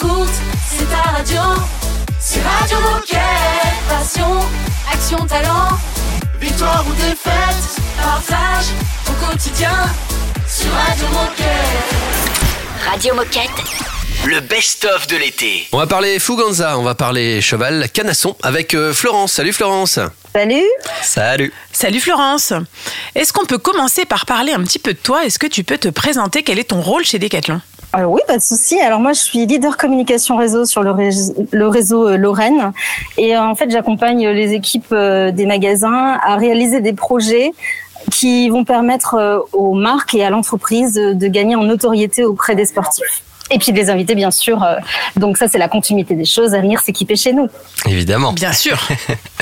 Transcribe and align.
écoute, 0.00 0.28
c'est 0.70 0.88
ta 0.88 1.10
radio. 1.10 1.40
C'est 2.20 2.40
Radio 2.42 2.78
Moquette. 2.80 3.18
Passion, 3.88 4.40
action, 4.92 5.26
talent. 5.26 5.78
Victoire 6.40 6.84
ou 6.88 6.92
défaite, 6.94 7.80
partage 7.96 8.66
au 9.08 9.26
quotidien 9.26 9.72
sur 10.46 10.70
Radio 10.72 11.06
Moquette. 11.08 12.90
Radio 12.90 13.14
Moquette. 13.14 13.64
Le 14.26 14.40
best-of 14.40 15.06
de 15.06 15.16
l'été. 15.16 15.68
On 15.72 15.78
va 15.78 15.86
parler 15.86 16.18
Fuganza, 16.18 16.78
on 16.78 16.82
va 16.82 16.94
parler 16.94 17.40
cheval 17.40 17.88
canasson 17.90 18.36
avec 18.42 18.74
euh, 18.74 18.92
Florence. 18.92 19.32
Salut 19.32 19.52
Florence. 19.52 19.98
Salut. 20.34 20.66
Salut. 21.02 21.52
Salut 21.72 22.00
Florence. 22.00 22.52
Est-ce 23.14 23.32
qu'on 23.32 23.46
peut 23.46 23.58
commencer 23.58 24.04
par 24.04 24.26
parler 24.26 24.52
un 24.52 24.62
petit 24.62 24.78
peu 24.78 24.92
de 24.92 24.98
toi? 24.98 25.24
Est-ce 25.24 25.38
que 25.38 25.46
tu 25.46 25.64
peux 25.64 25.78
te 25.78 25.88
présenter? 25.88 26.42
Quel 26.42 26.58
est 26.58 26.70
ton 26.70 26.82
rôle 26.82 27.04
chez 27.04 27.18
Decathlon? 27.18 27.60
Alors 27.92 28.12
oui, 28.12 28.20
pas 28.26 28.36
de 28.36 28.42
souci. 28.42 28.78
Alors 28.80 29.00
moi, 29.00 29.12
je 29.12 29.20
suis 29.20 29.46
leader 29.46 29.76
communication 29.76 30.36
réseau 30.36 30.66
sur 30.66 30.82
le, 30.82 30.90
réseau, 30.90 31.34
le 31.50 31.68
réseau 31.68 32.06
euh, 32.06 32.16
Lorraine, 32.16 32.72
et 33.16 33.34
euh, 33.34 33.42
en 33.42 33.54
fait, 33.54 33.70
j'accompagne 33.70 34.28
les 34.28 34.52
équipes 34.52 34.92
euh, 34.92 35.30
des 35.30 35.46
magasins 35.46 36.18
à 36.22 36.36
réaliser 36.36 36.80
des 36.80 36.92
projets 36.92 37.52
qui 38.10 38.48
vont 38.50 38.64
permettre 38.64 39.46
aux 39.52 39.74
marques 39.74 40.14
et 40.14 40.24
à 40.24 40.30
l'entreprise 40.30 40.94
de 40.94 41.26
gagner 41.26 41.56
en 41.56 41.64
notoriété 41.64 42.24
auprès 42.24 42.54
des 42.54 42.64
sportifs. 42.64 43.22
Et 43.50 43.58
puis 43.58 43.72
de 43.72 43.76
les 43.76 43.88
inviter, 43.90 44.14
bien 44.14 44.30
sûr. 44.30 44.62
euh, 44.62 44.76
Donc 45.16 45.38
ça, 45.38 45.48
c'est 45.48 45.58
la 45.58 45.68
continuité 45.68 46.14
des 46.14 46.24
choses, 46.26 46.54
à 46.54 46.60
venir 46.60 46.80
s'équiper 46.80 47.16
chez 47.16 47.32
nous. 47.32 47.48
Évidemment. 47.86 48.32
Bien 48.32 48.52
sûr. 48.52 48.78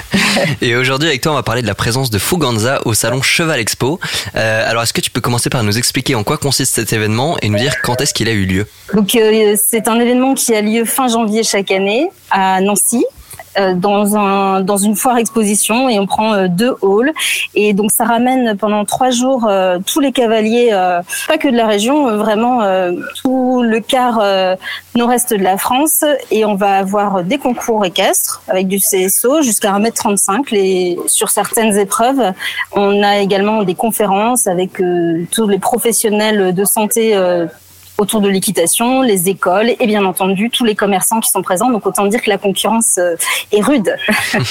Et 0.62 0.76
aujourd'hui, 0.76 1.08
avec 1.08 1.20
toi, 1.22 1.32
on 1.32 1.34
va 1.34 1.42
parler 1.42 1.62
de 1.62 1.66
la 1.66 1.74
présence 1.74 2.10
de 2.10 2.18
Fuganza 2.18 2.80
au 2.84 2.94
salon 2.94 3.20
Cheval 3.22 3.58
Expo. 3.58 3.98
Euh, 4.36 4.70
alors, 4.70 4.82
est-ce 4.82 4.92
que 4.92 5.00
tu 5.00 5.10
peux 5.10 5.20
commencer 5.20 5.50
par 5.50 5.62
nous 5.62 5.76
expliquer 5.76 6.14
en 6.14 6.22
quoi 6.24 6.36
consiste 6.38 6.74
cet 6.74 6.92
événement 6.92 7.36
et 7.42 7.48
nous 7.48 7.58
dire 7.58 7.80
quand 7.82 8.00
est-ce 8.00 8.14
qu'il 8.14 8.28
a 8.28 8.32
eu 8.32 8.44
lieu? 8.46 8.66
Donc 8.94 9.14
euh, 9.14 9.56
c'est 9.62 9.88
un 9.88 9.98
événement 9.98 10.34
qui 10.34 10.54
a 10.54 10.60
lieu 10.60 10.84
fin 10.84 11.08
janvier 11.08 11.42
chaque 11.42 11.70
année 11.70 12.08
à 12.30 12.60
Nancy. 12.60 13.04
Euh, 13.58 13.74
Dans, 13.74 14.16
un, 14.16 14.60
dans 14.60 14.76
une 14.76 14.96
foire 14.96 15.18
exposition 15.18 15.88
et 15.88 15.98
on 15.98 16.06
prend 16.06 16.34
euh, 16.34 16.48
deux 16.48 16.74
halls. 16.82 17.12
Et 17.54 17.72
donc 17.72 17.90
ça 17.90 18.04
ramène 18.04 18.56
pendant 18.56 18.84
trois 18.84 19.10
jours 19.10 19.46
euh, 19.48 19.78
tous 19.84 20.00
les 20.00 20.12
cavaliers 20.12 20.70
pas 21.28 21.38
que 21.38 21.48
de 21.48 21.56
la 21.56 21.66
région 21.66 22.16
vraiment 22.16 22.60
tout 23.22 23.62
le 23.62 23.80
quart 23.80 24.20
nord-est 24.94 25.32
de 25.32 25.42
la 25.42 25.56
France. 25.56 26.04
Et 26.30 26.44
on 26.44 26.54
va 26.54 26.78
avoir 26.78 27.22
des 27.22 27.38
concours 27.38 27.84
équestres 27.84 28.42
avec 28.48 28.68
du 28.68 28.78
CSO 28.78 29.42
jusqu'à 29.42 29.72
1m35 29.72 30.50
les, 30.50 30.98
sur 31.06 31.30
certaines 31.30 31.76
épreuves 31.78 32.32
on 32.72 33.02
a 33.02 33.18
également 33.18 33.62
des 33.62 33.74
conférences 33.74 34.46
avec 34.46 34.82
tous 35.30 35.48
les 35.48 35.58
professionnels 35.58 36.54
de 36.54 36.64
santé 36.64 37.16
autour 37.98 38.20
de 38.20 38.28
l'équitation, 38.28 39.02
les 39.02 39.28
écoles 39.28 39.74
et 39.78 39.86
bien 39.86 40.04
entendu 40.04 40.50
tous 40.50 40.64
les 40.64 40.74
commerçants 40.74 41.20
qui 41.20 41.30
sont 41.30 41.42
présents. 41.42 41.70
Donc 41.70 41.86
autant 41.86 42.06
dire 42.06 42.22
que 42.22 42.30
la 42.30 42.38
concurrence 42.38 42.98
euh, 42.98 43.16
est 43.52 43.62
rude. 43.62 43.96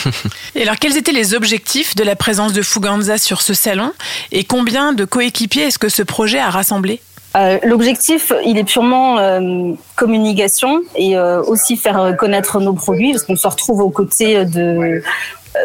Et 0.55 0.61
alors, 0.61 0.77
quels 0.77 0.97
étaient 0.97 1.11
les 1.11 1.33
objectifs 1.33 1.95
de 1.95 2.03
la 2.03 2.15
présence 2.15 2.53
de 2.53 2.61
Fuganza 2.61 3.17
sur 3.17 3.41
ce 3.41 3.53
salon 3.53 3.91
Et 4.31 4.43
combien 4.43 4.93
de 4.93 5.05
coéquipiers 5.05 5.63
est-ce 5.63 5.79
que 5.79 5.89
ce 5.89 6.03
projet 6.03 6.39
a 6.39 6.49
rassemblé? 6.49 7.01
Euh, 7.35 7.59
L'objectif, 7.63 8.31
il 8.45 8.57
est 8.57 8.63
purement 8.63 9.19
euh, 9.19 9.73
communication 9.95 10.81
et 10.95 11.17
euh, 11.17 11.43
aussi 11.43 11.75
faire 11.75 12.15
connaître 12.17 12.59
nos 12.61 12.73
produits 12.73 13.11
parce 13.11 13.23
qu'on 13.23 13.35
se 13.35 13.47
retrouve 13.47 13.81
aux 13.81 13.89
côtés 13.89 14.45
de 14.45 15.03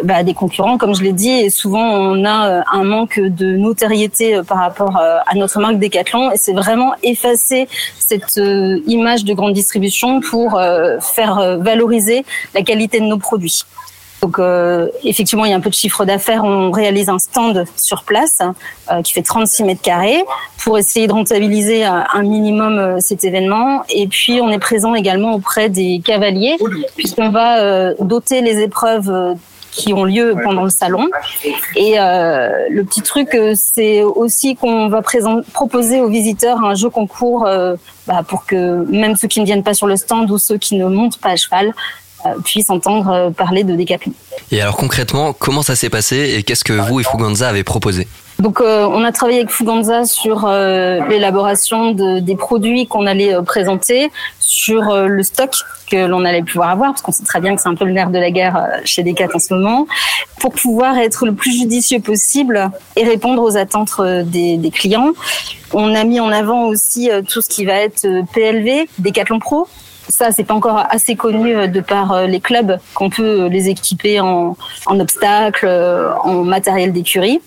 bah, 0.05 0.23
des 0.23 0.35
concurrents, 0.35 0.79
comme 0.79 0.95
je 0.95 1.03
l'ai 1.03 1.13
dit, 1.13 1.31
et 1.31 1.51
souvent 1.51 1.83
on 1.83 2.25
a 2.25 2.49
euh, 2.49 2.63
un 2.73 2.85
manque 2.85 3.19
de 3.19 3.57
notoriété 3.57 4.37
euh, 4.37 4.43
par 4.43 4.59
rapport 4.59 4.97
euh, 4.97 5.19
à 5.27 5.35
notre 5.35 5.59
marque 5.61 5.79
Decathlon, 5.79 6.31
et 6.31 6.37
c'est 6.37 6.53
vraiment 6.53 6.93
effacer 7.03 7.69
cette 7.99 8.39
euh, 8.39 8.81
image 8.87 9.25
de 9.25 9.34
grande 9.34 9.53
distribution 9.53 10.21
pour 10.21 10.59
euh, 10.59 10.99
faire 11.00 11.39
euh, 11.39 11.56
valoriser 11.56 12.25
la 12.55 12.62
qualité 12.62 13.00
de 13.00 13.06
nos 13.06 13.19
produits. 13.19 13.65
Donc 14.23 14.39
euh, 14.39 14.89
effectivement, 15.05 15.45
il 15.45 15.50
y 15.50 15.55
a 15.55 15.56
un 15.56 15.61
peu 15.61 15.71
de 15.71 15.75
chiffre 15.75 16.05
d'affaires. 16.05 16.45
On 16.45 16.71
réalise 16.71 17.09
un 17.09 17.19
stand 17.19 17.65
sur 17.77 18.05
place 18.05 18.41
euh, 18.91 19.03
qui 19.03 19.12
fait 19.12 19.23
36 19.23 19.65
mètres 19.65 19.81
carrés 19.81 20.23
pour 20.62 20.79
essayer 20.79 21.06
de 21.06 21.12
rentabiliser 21.12 21.87
euh, 21.87 22.03
un 22.12 22.23
minimum 22.23 22.79
euh, 22.79 22.97
cet 23.00 23.25
événement. 23.25 23.83
Et 23.89 24.06
puis 24.09 24.41
on 24.43 24.50
est 24.50 24.59
présent 24.59 24.95
également 24.95 25.33
auprès 25.34 25.69
des 25.69 26.03
cavaliers 26.05 26.56
puisqu'on 26.97 27.31
va 27.31 27.61
euh, 27.61 27.95
doter 28.00 28.43
les 28.43 28.61
épreuves 28.61 29.11
euh, 29.11 29.34
qui 29.72 29.92
ont 29.92 30.04
lieu 30.04 30.34
pendant 30.42 30.64
le 30.64 30.70
salon. 30.70 31.08
Et 31.76 31.98
euh, 31.98 32.50
le 32.70 32.84
petit 32.84 33.03
truc, 33.03 33.34
euh, 33.34 33.54
c'est 33.56 34.03
aussi 34.03 34.56
qu'on 34.56 34.88
va 34.88 35.00
présent- 35.03 35.42
proposer 35.53 36.00
aux 36.00 36.08
visiteurs 36.08 36.58
un 36.64 36.75
jeu 36.75 36.91
concours 36.91 37.47
euh, 37.47 37.76
bah, 38.06 38.22
pour 38.26 38.47
que 38.47 38.84
même 38.91 39.16
ceux 39.16 39.28
qui 39.28 39.41
ne 39.41 39.44
viennent 39.47 39.62
pas 39.62 39.75
sur 39.75 39.86
le 39.86 39.97
stand 39.97 40.31
ou 40.31 40.38
ceux 40.38 40.58
qui 40.58 40.76
ne 40.76 40.86
montent 40.86 41.19
pas 41.19 41.31
à 41.31 41.36
cheval 41.36 41.72
euh, 42.26 42.31
puissent 42.44 42.70
entendre 42.70 43.31
parler 43.31 43.64
de 43.64 43.75
Decathlon. 43.76 44.12
Et 44.50 44.60
alors 44.60 44.76
concrètement, 44.76 45.32
comment 45.32 45.62
ça 45.62 45.76
s'est 45.76 45.91
passé 45.91 46.34
et 46.37 46.42
qu'est-ce 46.42 46.64
que 46.64 46.72
vous 46.72 47.00
et 47.00 47.04
Fuganza 47.04 47.48
avez 47.48 47.64
proposé? 47.64 48.08
Donc, 48.41 48.62
euh, 48.62 48.87
on 48.91 49.05
a 49.05 49.12
travaillé 49.12 49.41
avec 49.41 49.51
Fuganza 49.51 50.06
sur 50.06 50.47
euh, 50.47 51.01
l'élaboration 51.09 51.93
de, 51.93 52.21
des 52.21 52.37
produits 52.37 52.87
qu'on 52.87 53.06
allait 53.06 53.34
euh, 53.34 53.43
présenter, 53.43 54.11
sur 54.39 54.89
euh, 54.89 55.09
le 55.09 55.23
stock 55.23 55.51
que 55.91 56.06
l'on 56.06 56.25
allait 56.25 56.43
pouvoir 56.43 56.71
avoir, 56.71 56.93
parce 56.93 57.03
qu'on 57.03 57.12
sait 57.12 57.25
très 57.25 57.41
bien 57.41 57.55
que 57.55 57.61
c'est 57.61 57.69
un 57.69 57.75
peu 57.75 57.84
le 57.84 57.93
nerf 57.93 58.09
de 58.09 58.19
la 58.19 58.31
guerre 58.31 58.56
euh, 58.56 58.81
chez 58.87 59.03
Decat 59.03 59.29
en 59.34 59.39
ce 59.39 59.53
moment, 59.53 59.87
pour 60.39 60.53
pouvoir 60.53 60.97
être 60.97 61.27
le 61.27 61.34
plus 61.34 61.53
judicieux 61.53 62.00
possible 62.00 62.71
et 62.97 63.05
répondre 63.05 63.43
aux 63.43 63.59
attentes 63.59 64.00
des, 64.00 64.56
des 64.56 64.71
clients. 64.71 65.11
On 65.75 65.95
a 65.95 66.05
mis 66.05 66.19
en 66.19 66.31
avant 66.31 66.65
aussi 66.65 67.11
tout 67.29 67.43
ce 67.43 67.49
qui 67.50 67.67
va 67.67 67.75
être 67.75 68.06
PLV, 68.33 68.89
Decathlon 68.99 69.39
Pro, 69.39 69.69
ça, 70.09 70.33
c'est 70.33 70.45
pas 70.45 70.55
encore 70.55 70.83
assez 70.91 71.15
connu 71.15 71.69
de 71.69 71.81
par 71.81 72.27
les 72.27 72.41
clubs 72.41 72.79
qu'on 72.95 73.11
peut 73.11 73.47
les 73.47 73.69
équiper 73.69 74.19
en, 74.19 74.56
en 74.87 74.99
obstacles, 74.99 75.69
en 76.25 76.43
matériel 76.43 76.93
d'écurie. 76.93 77.41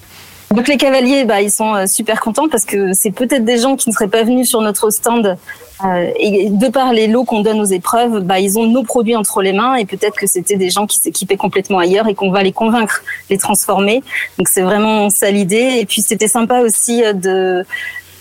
Donc 0.53 0.67
les 0.67 0.77
cavaliers, 0.77 1.25
bah, 1.25 1.41
ils 1.41 1.51
sont 1.51 1.73
euh, 1.73 1.87
super 1.87 2.21
contents 2.21 2.47
parce 2.47 2.63
que 2.63 2.93
c'est 2.93 3.09
peut-être 3.09 3.43
des 3.43 3.57
gens 3.57 3.75
qui 3.75 3.89
ne 3.89 3.93
seraient 3.93 4.07
pas 4.07 4.23
venus 4.23 4.47
sur 4.47 4.61
notre 4.61 4.91
stand 4.91 5.35
euh, 5.83 6.11
et 6.17 6.49
de 6.51 6.67
par 6.67 6.93
les 6.93 7.07
lots 7.07 7.23
qu'on 7.23 7.41
donne 7.41 7.59
aux 7.59 7.65
épreuves, 7.65 8.21
bah, 8.21 8.39
ils 8.39 8.59
ont 8.59 8.67
nos 8.67 8.83
produits 8.83 9.15
entre 9.15 9.41
les 9.41 9.51
mains 9.51 9.75
et 9.75 9.85
peut-être 9.85 10.15
que 10.15 10.27
c'était 10.27 10.55
des 10.55 10.69
gens 10.69 10.85
qui 10.85 10.99
s'équipaient 10.99 11.37
complètement 11.37 11.79
ailleurs 11.79 12.07
et 12.07 12.13
qu'on 12.13 12.29
va 12.29 12.43
les 12.43 12.51
convaincre, 12.51 13.01
les 13.31 13.39
transformer. 13.39 14.03
Donc 14.37 14.47
c'est 14.47 14.61
vraiment 14.61 15.09
ça 15.09 15.31
l'idée. 15.31 15.79
Et 15.79 15.85
puis 15.87 16.01
c'était 16.01 16.27
sympa 16.27 16.59
aussi 16.59 17.03
euh, 17.03 17.13
de 17.13 17.65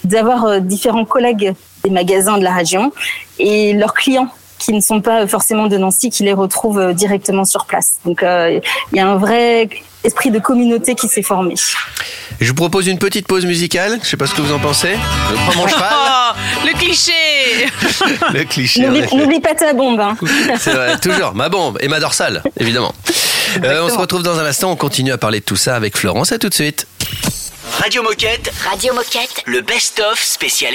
d'avoir 0.04 0.46
euh, 0.46 0.58
différents 0.58 1.04
collègues 1.04 1.54
des 1.84 1.90
magasins 1.90 2.38
de 2.38 2.42
la 2.42 2.52
région 2.52 2.92
et 3.38 3.74
leurs 3.74 3.94
clients 3.94 4.28
qui 4.62 4.72
ne 4.72 4.80
sont 4.80 5.00
pas 5.00 5.26
forcément 5.26 5.66
de 5.66 5.76
Nancy, 5.76 6.10
qui 6.10 6.22
les 6.22 6.32
retrouvent 6.32 6.78
euh, 6.78 6.92
directement 6.92 7.44
sur 7.44 7.66
place. 7.66 7.94
Donc 8.04 8.22
euh, 8.22 8.60
il 8.92 8.96
y 8.96 9.00
a 9.00 9.08
un 9.08 9.16
vrai 9.16 9.68
esprit 10.04 10.30
de 10.30 10.38
communauté 10.38 10.94
qui 10.94 11.08
s'est 11.08 11.22
formé. 11.22 11.54
Je 12.40 12.48
vous 12.48 12.54
propose 12.54 12.86
une 12.86 12.98
petite 12.98 13.26
pause 13.26 13.44
musicale. 13.44 13.98
Je 14.02 14.08
sais 14.08 14.16
pas 14.16 14.26
ce 14.26 14.34
que 14.34 14.40
vous 14.40 14.52
en 14.52 14.58
pensez. 14.58 14.94
Je 15.30 15.34
prends 15.34 15.62
mon 15.62 15.66
cheval. 15.66 15.92
Oh, 15.92 16.64
le 16.66 16.78
cliché 16.78 17.12
Le 18.32 18.44
cliché. 18.44 18.86
N'oublie 18.86 19.40
pas 19.40 19.54
ta 19.54 19.72
bombe. 19.72 20.00
Hein. 20.00 20.16
C'est 20.58 20.72
vrai, 20.72 20.98
toujours. 20.98 21.34
Ma 21.34 21.48
bombe 21.48 21.78
et 21.80 21.88
ma 21.88 22.00
dorsale, 22.00 22.42
évidemment. 22.58 22.94
Euh, 23.64 23.84
on 23.84 23.88
se 23.88 23.98
retrouve 23.98 24.22
dans 24.22 24.38
un 24.38 24.46
instant. 24.46 24.70
On 24.70 24.76
continue 24.76 25.12
à 25.12 25.18
parler 25.18 25.40
de 25.40 25.44
tout 25.44 25.56
ça 25.56 25.76
avec 25.76 25.96
Florence. 25.96 26.32
À 26.32 26.38
tout 26.38 26.48
de 26.48 26.54
suite. 26.54 26.86
Radio 27.78 28.02
Moquette, 28.02 28.52
Radio 28.70 28.94
Moquette. 28.94 29.42
le 29.46 29.60
best-of 29.60 30.22
spécial 30.22 30.74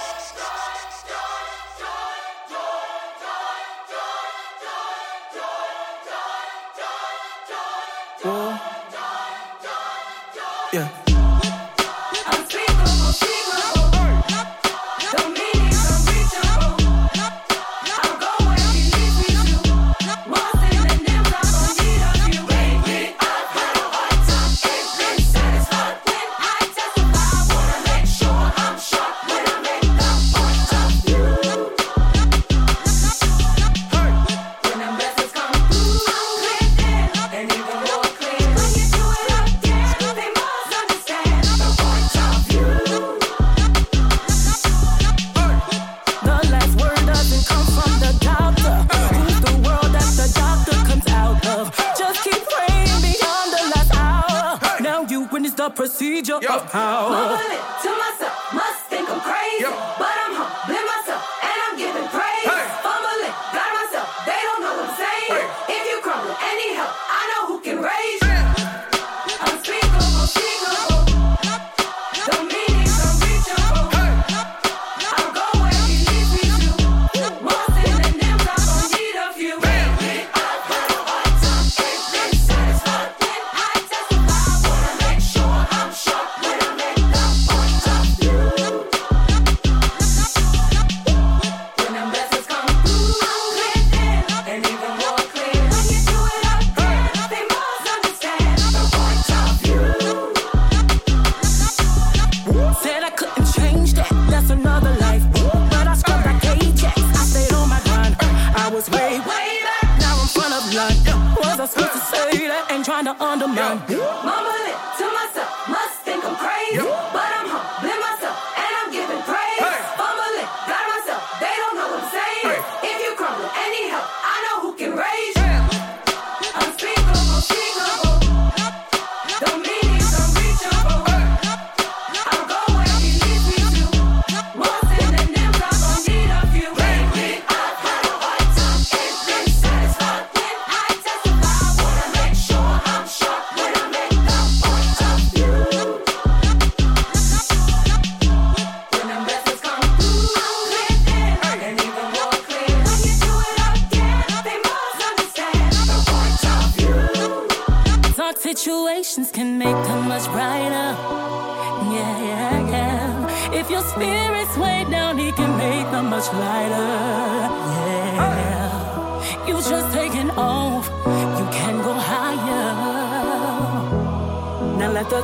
blood. 110.71 110.95
Was 111.37 111.59
I 111.59 111.65
supposed 111.67 111.91
to 111.91 111.99
say 111.99 112.47
that? 112.47 112.71
Ain't 112.71 112.85
trying 112.85 113.05
to 113.05 113.15
undermine. 113.21 113.83
Mama, 114.23 114.55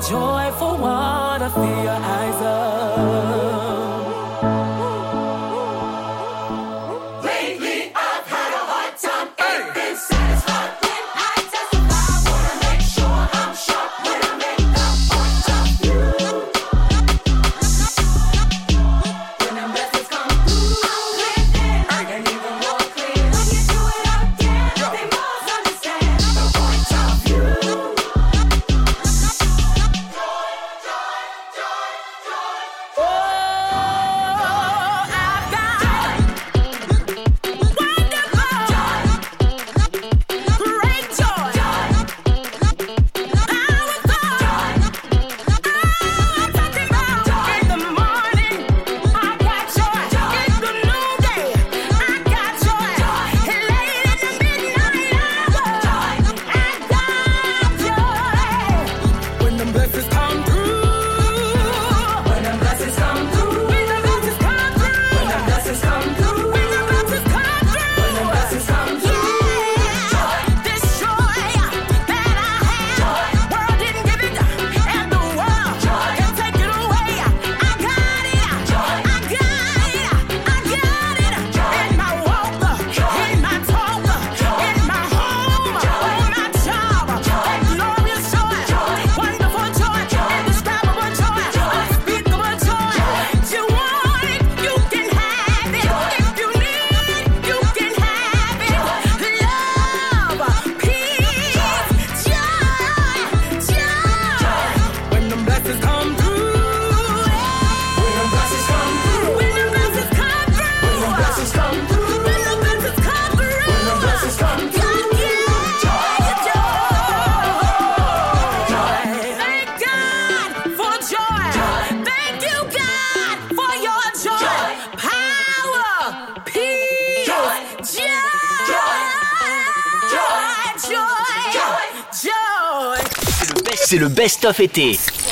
joyful 0.01 0.77
one 0.77 1.41
of 1.41 1.53
the 1.53 1.89
eyes 1.89 2.41
of. 2.41 3.46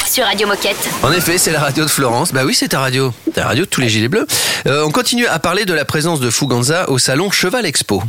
Sur 0.10 0.25
Radio 0.25 0.48
Moquette. 0.48 0.89
En 1.01 1.12
effet, 1.12 1.38
c'est 1.38 1.51
la 1.51 1.60
radio 1.60 1.84
de 1.84 1.89
Florence. 1.89 2.31
Bah 2.34 2.41
oui, 2.45 2.53
c'est 2.53 2.69
ta 2.69 2.79
radio. 2.79 3.13
Ta 3.34 3.45
radio 3.45 3.65
de 3.65 3.69
tous 3.69 3.81
les 3.81 3.89
gilets 3.89 4.07
bleus. 4.07 4.27
Euh, 4.67 4.84
on 4.86 4.91
continue 4.91 5.25
à 5.27 5.39
parler 5.39 5.65
de 5.65 5.74
la 5.74 5.86
présence 5.86 6.19
de 6.19 6.29
Fouganza 6.29 6.89
au 6.89 6.98
salon 6.98 7.31
Cheval 7.31 7.65
Expo. 7.65 8.03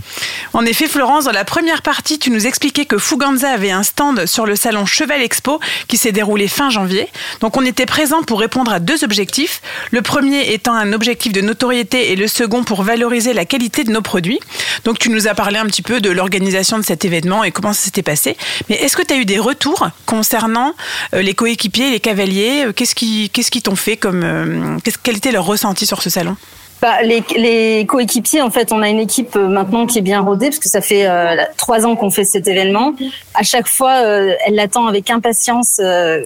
En 0.56 0.64
effet, 0.64 0.86
Florence, 0.86 1.26
dans 1.26 1.32
la 1.32 1.44
première 1.44 1.82
partie, 1.82 2.18
tu 2.18 2.30
nous 2.30 2.46
expliquais 2.46 2.86
que 2.86 2.96
Fuganza 2.96 3.50
avait 3.50 3.72
un 3.72 3.82
stand 3.82 4.24
sur 4.24 4.46
le 4.46 4.56
salon 4.56 4.86
Cheval 4.86 5.20
Expo 5.20 5.60
qui 5.86 5.98
s'est 5.98 6.12
déroulé 6.12 6.48
fin 6.48 6.70
janvier. 6.70 7.08
Donc 7.40 7.58
on 7.58 7.62
était 7.62 7.84
présent 7.84 8.22
pour 8.22 8.40
répondre 8.40 8.72
à 8.72 8.80
deux 8.80 9.04
objectifs. 9.04 9.60
Le 9.90 10.00
premier 10.00 10.54
étant 10.54 10.72
un 10.72 10.94
objectif 10.94 11.34
de 11.34 11.42
notoriété 11.42 12.10
et 12.10 12.16
le 12.16 12.26
second 12.26 12.64
pour 12.64 12.84
valoriser 12.84 13.34
la 13.34 13.44
qualité 13.44 13.84
de 13.84 13.90
nos 13.90 14.00
produits. 14.00 14.40
Donc 14.84 14.98
tu 14.98 15.10
nous 15.10 15.28
as 15.28 15.34
parlé 15.34 15.58
un 15.58 15.66
petit 15.66 15.82
peu 15.82 16.00
de 16.00 16.08
l'organisation 16.08 16.78
de 16.78 16.84
cet 16.86 17.04
événement 17.04 17.44
et 17.44 17.50
comment 17.50 17.74
ça 17.74 17.84
s'était 17.84 18.02
passé. 18.02 18.38
Mais 18.70 18.76
est-ce 18.76 18.96
que 18.96 19.02
tu 19.02 19.12
as 19.12 19.18
eu 19.18 19.26
des 19.26 19.38
retours 19.38 19.86
concernant 20.06 20.72
euh, 21.12 21.20
les 21.20 21.34
coéquipiers, 21.34 21.90
les 21.90 22.00
cavaliers? 22.00 22.64
Euh, 22.64 22.72
qu'est-ce 22.72 22.94
qui, 22.94 23.28
qu'est-ce 23.28 23.50
qui 23.50 23.60
t'ont 23.60 23.76
fait 23.76 23.98
comme, 23.98 24.22
euh, 24.24 24.78
quel 25.02 25.18
était 25.18 25.32
leur 25.32 25.44
ressenti 25.44 25.84
sur 25.84 26.00
ce 26.00 26.08
salon? 26.08 26.34
bah, 26.82 27.02
les, 27.02 27.22
les, 27.36 27.86
coéquipiers, 27.86 28.42
en 28.42 28.50
fait, 28.50 28.70
on 28.72 28.82
a 28.82 28.88
une 28.88 28.98
équipe 28.98 29.34
euh, 29.36 29.48
maintenant 29.48 29.86
qui 29.86 29.98
est 29.98 30.02
bien 30.02 30.20
rodée 30.20 30.46
parce 30.46 30.58
que 30.58 30.68
ça 30.68 30.80
fait 30.80 31.06
euh, 31.06 31.36
trois 31.56 31.86
ans 31.86 31.96
qu'on 31.96 32.10
fait 32.10 32.24
cet 32.24 32.46
événement. 32.48 32.94
À 33.34 33.42
chaque 33.42 33.66
fois, 33.66 34.02
euh, 34.04 34.34
elle 34.46 34.56
l'attend 34.56 34.86
avec 34.86 35.10
impatience 35.10 35.80
euh, 35.80 36.22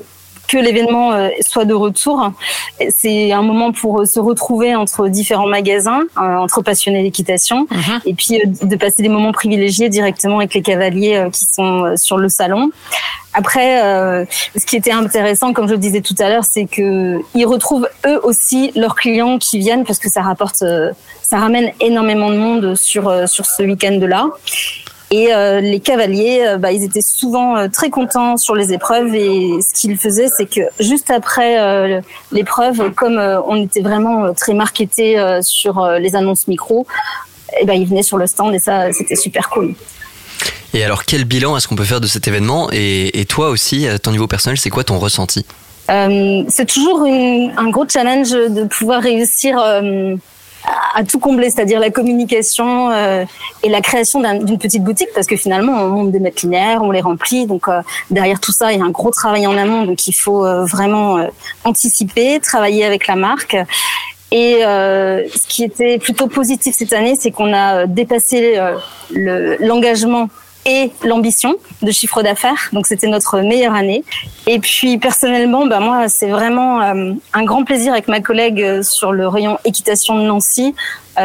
que 0.51 0.59
l'événement 0.59 1.13
euh, 1.13 1.29
soit 1.41 1.65
de 1.65 1.75
retour. 1.75 2.33
C'est 2.91 3.33
un 3.33 3.43
moment 3.43 3.73
pour 3.73 4.01
euh, 4.01 4.05
se 4.05 4.19
retrouver 4.19 4.75
entre 4.75 5.09
différents 5.09 5.47
magasins, 5.47 6.01
euh, 6.17 6.21
entre 6.21 6.63
passionnés 6.63 7.03
d'équitation, 7.03 7.67
et 8.05 8.15
puis 8.15 8.41
de 8.63 8.77
passer 8.77 9.03
des 9.03 9.09
moments 9.09 9.33
privilégiés 9.33 9.89
directement 9.89 10.39
avec 10.39 10.55
les 10.55 10.63
cavaliers 10.63 11.29
qui 11.33 11.47
sont 11.51 11.95
sur 11.97 12.17
le 12.17 12.29
salon. 12.29 12.71
Après, 13.33 13.85
euh, 13.85 14.25
ce 14.57 14.67
qui 14.67 14.77
était 14.77 14.91
intéressant, 14.91 15.53
comme 15.53 15.69
je 15.69 15.73
le 15.73 15.79
disais 15.79 16.01
tout 16.01 16.17
à 16.19 16.29
l'heure, 16.29 16.45
c'est 16.45 16.65
que 16.65 17.21
ils 17.35 17.47
retrouvent 17.47 17.89
eux 18.07 18.21
aussi 18.25 18.73
leurs 18.75 18.97
clients 18.97 19.39
qui 19.39 19.59
viennent 19.59 19.85
parce 19.85 20.01
que 20.01 20.11
ça 20.11 20.23
rapporte, 20.23 20.63
euh, 20.63 20.91
ça 21.23 21.39
ramène 21.39 21.71
énormément 21.81 22.31
de 22.31 22.37
monde 22.37 22.75
sur 22.75 23.09
euh, 23.09 23.27
sur 23.27 23.47
ce 23.47 23.63
week-end-là. 23.63 24.31
Et 25.13 25.35
euh, 25.35 25.61
les 25.61 25.81
cavaliers, 25.81 26.45
euh, 26.47 26.57
bah, 26.57 26.71
ils 26.71 26.85
étaient 26.85 27.03
souvent 27.03 27.57
euh, 27.57 27.67
très 27.67 27.91
contents 27.91 28.37
sur 28.37 28.55
les 28.55 28.73
épreuves. 28.73 29.13
Et 29.15 29.59
ce 29.61 29.81
qu'ils 29.81 29.99
faisaient, 29.99 30.29
c'est 30.29 30.47
que 30.47 30.61
juste 30.79 31.11
après 31.11 32.01
l'épreuve, 32.31 32.93
comme 32.93 33.19
on 33.47 33.57
était 33.65 33.81
vraiment 33.81 34.33
très 34.35 34.55
marketé 34.55 35.17
sur 35.43 35.85
les 35.99 36.15
annonces 36.15 36.47
micro, 36.47 36.87
et 37.61 37.65
ben 37.65 37.75
ils 37.75 37.87
venaient 37.87 38.05
sur 38.05 38.17
le 38.19 38.27
stand 38.29 38.55
et 38.55 38.61
ça, 38.61 38.93
c'était 38.93 39.17
super 39.17 39.49
cool. 39.51 39.75
Et 40.73 40.85
alors, 40.85 41.05
quel 41.05 41.25
bilan 41.25 41.57
est-ce 41.57 41.67
qu'on 41.67 41.75
peut 41.75 41.85
faire 41.85 42.01
de 42.01 42.07
cet 42.07 42.29
événement? 42.29 42.69
Et, 42.73 43.21
et 43.21 43.25
toi 43.25 43.49
aussi, 43.49 43.89
à 43.89 43.99
ton 43.99 44.13
niveau 44.13 44.29
personnel, 44.29 44.57
c'est 44.59 44.71
quoi 44.71 44.85
ton 44.85 44.99
ressenti? 45.01 45.45
C'est 45.89 46.67
toujours 46.73 47.05
une- 47.05 47.53
un 47.57 47.69
gros 47.71 47.85
challenge 47.89 48.31
de 48.31 48.63
pouvoir 48.65 49.03
réussir 49.03 49.59
à, 50.95 51.05
tout 51.05 51.19
combler, 51.19 51.51
c'est-à-dire 51.51 51.81
la 51.81 51.91
communication 51.91 52.91
euh, 52.91 53.25
et 53.63 53.69
la 53.69 53.81
création 53.81 54.21
d'un- 54.21 54.39
d'une 54.39 54.59
petite 54.59 54.83
boutique, 54.85 55.09
parce 55.15 55.27
que 55.27 55.37
finalement 55.37 55.73
on 55.73 55.89
monte 55.89 56.11
des 56.13 56.21
mètres 56.21 56.43
linéaires, 56.45 56.83
on 56.83 56.91
les 56.91 57.01
remplit, 57.01 57.47
donc 57.47 57.69
euh, 57.69 57.81
derrière 58.11 58.41
tout 58.41 58.53
ça 58.53 58.73
il 58.73 58.79
y 58.79 58.83
a 58.83 58.85
un 58.85 58.91
gros 58.91 59.11
travail 59.11 59.47
en 59.47 59.57
amont, 59.57 59.85
donc 59.85 60.07
il 60.07 60.13
faut 60.13 60.45
euh, 60.45 60.65
vraiment 60.65 61.19
euh, 61.19 61.27
anticiper, 61.65 62.41
travailler 62.41 62.85
avec 62.85 63.07
la 63.07 63.17
marque. 63.17 63.57
Et 64.33 64.65
euh, 64.65 65.27
ce 65.35 65.47
qui 65.49 65.65
était 65.65 65.99
plutôt 65.99 66.29
positif 66.29 66.75
cette 66.77 66.93
année, 66.93 67.17
c'est 67.19 67.33
qu'on 67.33 67.53
a 67.53 67.79
euh, 67.83 67.87
dépassé 67.89 68.55
euh, 68.59 68.77
le- 69.11 69.57
l'engagement 69.59 70.29
et 70.67 70.91
l'ambition 71.05 71.57
de 71.83 71.91
chiffre 71.91 72.23
d'affaires. 72.23 72.69
Donc 72.73 72.87
c'était 72.87 73.07
notre 73.07 73.41
meilleure 73.41 73.75
année. 73.75 74.05
Et 74.47 74.59
puis 74.59 74.99
personnellement, 74.99 75.67
bah 75.67 75.81
moi 75.81 76.09
c'est 76.09 76.29
vraiment 76.29 76.81
euh, 76.81 77.13
un 77.33 77.45
grand 77.45 77.65
plaisir 77.65 77.93
avec 77.93 78.09
ma 78.09 78.21
collègue 78.21 78.63
euh, 78.63 78.83
sur 78.83 79.13
le 79.13 79.27
rayon 79.29 79.59
équitation 79.65 80.17
de 80.17 80.23
Nancy 80.23 80.75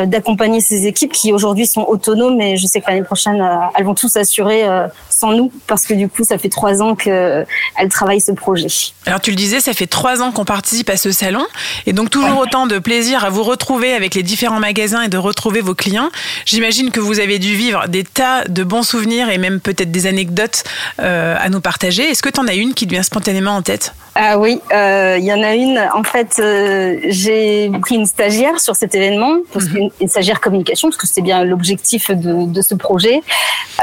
d'accompagner 0.04 0.60
ces 0.60 0.88
équipes 0.88 1.14
qui 1.14 1.32
aujourd'hui 1.32 1.66
sont 1.66 1.86
autonomes. 1.88 2.42
Et 2.42 2.58
je 2.58 2.68
sais 2.68 2.82
que 2.82 2.90
l'année 2.90 3.04
prochaine 3.04 3.42
euh, 3.42 3.56
elles 3.76 3.86
vont 3.86 3.96
tous 3.96 4.18
assurer 4.18 4.64
euh, 4.64 4.88
sans 5.10 5.32
nous 5.32 5.52
parce 5.68 5.86
que 5.86 5.94
du 5.94 6.10
coup 6.10 6.24
ça 6.24 6.38
fait 6.38 6.50
trois 6.50 6.82
ans 6.82 6.96
qu'elles 6.96 7.46
travaillent 7.90 8.22
ce 8.22 8.34
projet. 8.34 8.68
Alors 9.06 9.22
tu 9.22 9.30
le 9.30 9.38
disais, 9.38 9.60
ça 9.62 9.74
fait 9.74 9.88
trois 9.88 10.22
ans 10.22 10.32
qu'on 10.32 10.46
participe 10.46 10.90
à 10.90 10.98
ce 10.98 11.12
salon 11.12 11.46
et 11.86 11.94
donc 11.94 12.10
toujours 12.10 12.40
autant 12.40 12.68
de 12.68 12.80
plaisir 12.80 13.24
à 13.24 13.30
vous 13.30 13.44
retrouver 13.44 13.94
avec 13.94 14.16
les 14.16 14.24
différents 14.24 14.60
magasins 14.60 15.04
et 15.04 15.10
de 15.10 15.18
retrouver 15.18 15.62
vos 15.62 15.76
clients. 15.76 16.10
J'imagine 16.46 16.92
que 16.92 17.00
vous 17.00 17.20
avez 17.20 17.40
dû 17.40 17.56
vivre 17.56 17.88
des 17.88 18.04
tas 18.04 18.44
de 18.46 18.64
bons 18.64 18.84
souvenirs 18.84 19.30
et 19.30 19.38
même 19.38 19.60
peut-être 19.60 19.92
des 19.92 20.08
anecdotes 20.08 20.64
euh, 21.00 21.36
à 21.40 21.50
nous 21.50 21.62
partager. 21.62 22.04
Est-ce 22.04 22.22
que 22.22 22.30
tu 22.30 22.40
en 22.40 22.48
as 22.48 22.56
une 22.56 22.74
qui 22.74 22.86
te 22.86 22.92
vient 22.92 23.04
spontanément 23.04 23.56
en 23.56 23.62
tête? 23.62 23.94
Ah 24.18 24.40
oui, 24.40 24.62
euh, 24.74 25.18
il 25.20 25.26
y 25.26 25.34
en 25.34 25.44
a 25.44 25.56
une. 25.56 25.78
En 25.94 26.04
fait, 26.04 26.40
euh, 26.40 26.98
j'ai 27.10 27.70
pris 27.82 27.96
une 27.96 28.06
stagiaire 28.06 28.62
sur 28.62 28.76
cet 28.78 28.96
événement, 28.96 29.40
parce 29.52 29.66
qu'une 29.66 29.84
une 29.84 29.85
stagiaire 30.08 30.40
communication, 30.42 30.90
parce 30.90 30.98
que 30.98 31.08
c'était 31.08 31.22
bien 31.22 31.44
l'objectif 31.44 32.12
de, 32.12 32.62
ce 32.62 32.76
projet. 32.76 33.22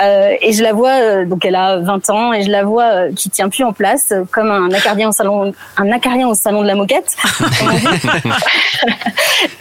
Euh, 0.03 0.35
et 0.41 0.53
je 0.53 0.63
la 0.63 0.73
vois, 0.73 0.93
euh, 0.93 1.25
donc 1.27 1.45
elle 1.45 1.55
a 1.55 1.79
20 1.79 2.11
ans, 2.11 2.33
et 2.33 2.43
je 2.43 2.51
la 2.51 2.65
vois 2.65 2.85
euh, 2.85 3.13
qui 3.13 3.31
tient 3.31 3.49
plus 3.49 3.65
en 3.65 3.73
place, 3.73 4.13
comme 4.31 4.51
un 4.51 4.71
acardien 4.73 5.11
au 5.11 5.13
salon, 5.13 5.53
un 5.77 5.93
acarien 5.93 6.29
au 6.29 6.35
salon 6.35 6.63
de 6.63 6.67
la 6.67 6.75
moquette. 6.75 7.15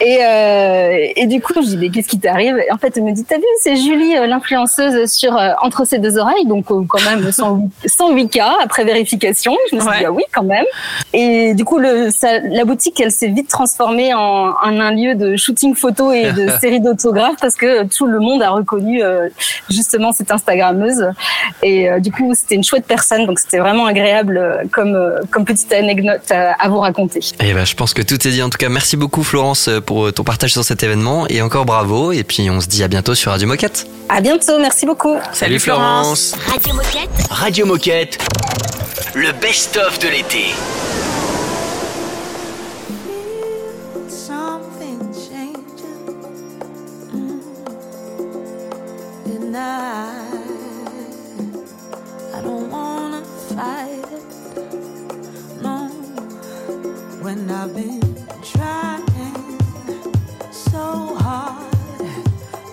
et, 0.00 1.26
du 1.26 1.40
coup, 1.40 1.54
je 1.56 1.68
dis, 1.68 1.76
mais 1.76 1.90
qu'est-ce 1.90 2.08
qui 2.08 2.18
t'arrive? 2.18 2.56
En 2.70 2.78
fait, 2.78 2.96
elle 2.96 3.04
me 3.04 3.12
dit, 3.12 3.24
t'as 3.24 3.36
vu, 3.36 3.44
c'est 3.60 3.76
Julie, 3.76 4.14
l'influenceuse 4.26 5.10
sur 5.12 5.38
Entre 5.62 5.84
ses 5.86 5.98
deux 5.98 6.18
oreilles, 6.18 6.46
donc 6.46 6.66
quand 6.66 7.02
même 7.04 7.30
108, 7.30 7.70
108 7.86 8.28
cas 8.28 8.56
après 8.62 8.84
vérification. 8.84 9.56
Je 9.70 9.76
me 9.76 9.80
suis 9.80 9.90
dit, 9.90 10.04
ah 10.06 10.12
oui, 10.12 10.24
quand 10.32 10.44
même. 10.44 10.64
Et 11.12 11.54
du 11.54 11.64
coup, 11.64 11.78
la 11.78 12.64
boutique, 12.64 13.00
elle 13.00 13.12
s'est 13.12 13.28
vite 13.28 13.48
transformée 13.48 14.14
en, 14.14 14.50
en 14.50 14.80
un 14.80 14.90
lieu 14.92 15.14
de 15.14 15.36
shooting 15.36 15.74
photo 15.74 16.12
et 16.12 16.21
de 16.30 16.48
série 16.60 16.80
d'autographes 16.80 17.40
parce 17.40 17.56
que 17.56 17.84
tout 17.86 18.06
le 18.06 18.20
monde 18.20 18.42
a 18.42 18.50
reconnu 18.50 19.02
euh, 19.02 19.28
justement 19.70 20.12
cette 20.12 20.30
Instagrammeuse. 20.30 21.08
Et 21.62 21.88
euh, 21.88 22.00
du 22.00 22.12
coup, 22.12 22.32
c'était 22.34 22.54
une 22.54 22.64
chouette 22.64 22.84
personne, 22.86 23.26
donc 23.26 23.38
c'était 23.38 23.58
vraiment 23.58 23.86
agréable 23.86 24.36
euh, 24.36 24.64
comme, 24.70 24.94
euh, 24.94 25.20
comme 25.30 25.44
petite 25.44 25.72
anecdote 25.72 26.30
à, 26.30 26.52
à 26.52 26.68
vous 26.68 26.78
raconter. 26.80 27.20
Eh 27.40 27.52
ben, 27.52 27.64
je 27.64 27.74
pense 27.74 27.94
que 27.94 28.02
tout 28.02 28.14
est 28.14 28.30
dit. 28.30 28.42
En 28.42 28.50
tout 28.50 28.58
cas, 28.58 28.68
merci 28.68 28.96
beaucoup 28.96 29.22
Florence 29.22 29.68
pour 29.86 30.12
ton 30.12 30.24
partage 30.24 30.52
sur 30.52 30.64
cet 30.64 30.82
événement 30.82 31.26
et 31.28 31.42
encore 31.42 31.64
bravo. 31.64 32.12
Et 32.12 32.24
puis 32.24 32.50
on 32.50 32.60
se 32.60 32.68
dit 32.68 32.82
à 32.82 32.88
bientôt 32.88 33.14
sur 33.14 33.32
Radio 33.32 33.48
Moquette. 33.48 33.86
À 34.08 34.20
bientôt, 34.20 34.58
merci 34.58 34.86
beaucoup. 34.86 35.16
Salut, 35.32 35.58
Florence. 35.58 36.34
Radio 36.46 36.74
Moquette. 36.74 37.10
Radio 37.30 37.66
Moquette. 37.66 38.18
Le 39.14 39.32
best-of 39.32 39.98
de 39.98 40.08
l'été. 40.08 40.54
When 57.34 57.50
I've 57.50 57.74
been 57.74 58.14
trying 58.42 59.06
so 60.50 61.14
hard 61.14 61.72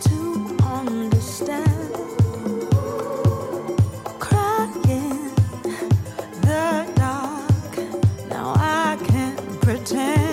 to 0.02 0.58
understand, 0.62 1.94
crying 4.20 5.32
the 6.42 6.92
dark. 6.96 7.78
Now 8.30 8.54
I 8.58 8.98
can't 9.08 9.62
pretend. 9.62 10.29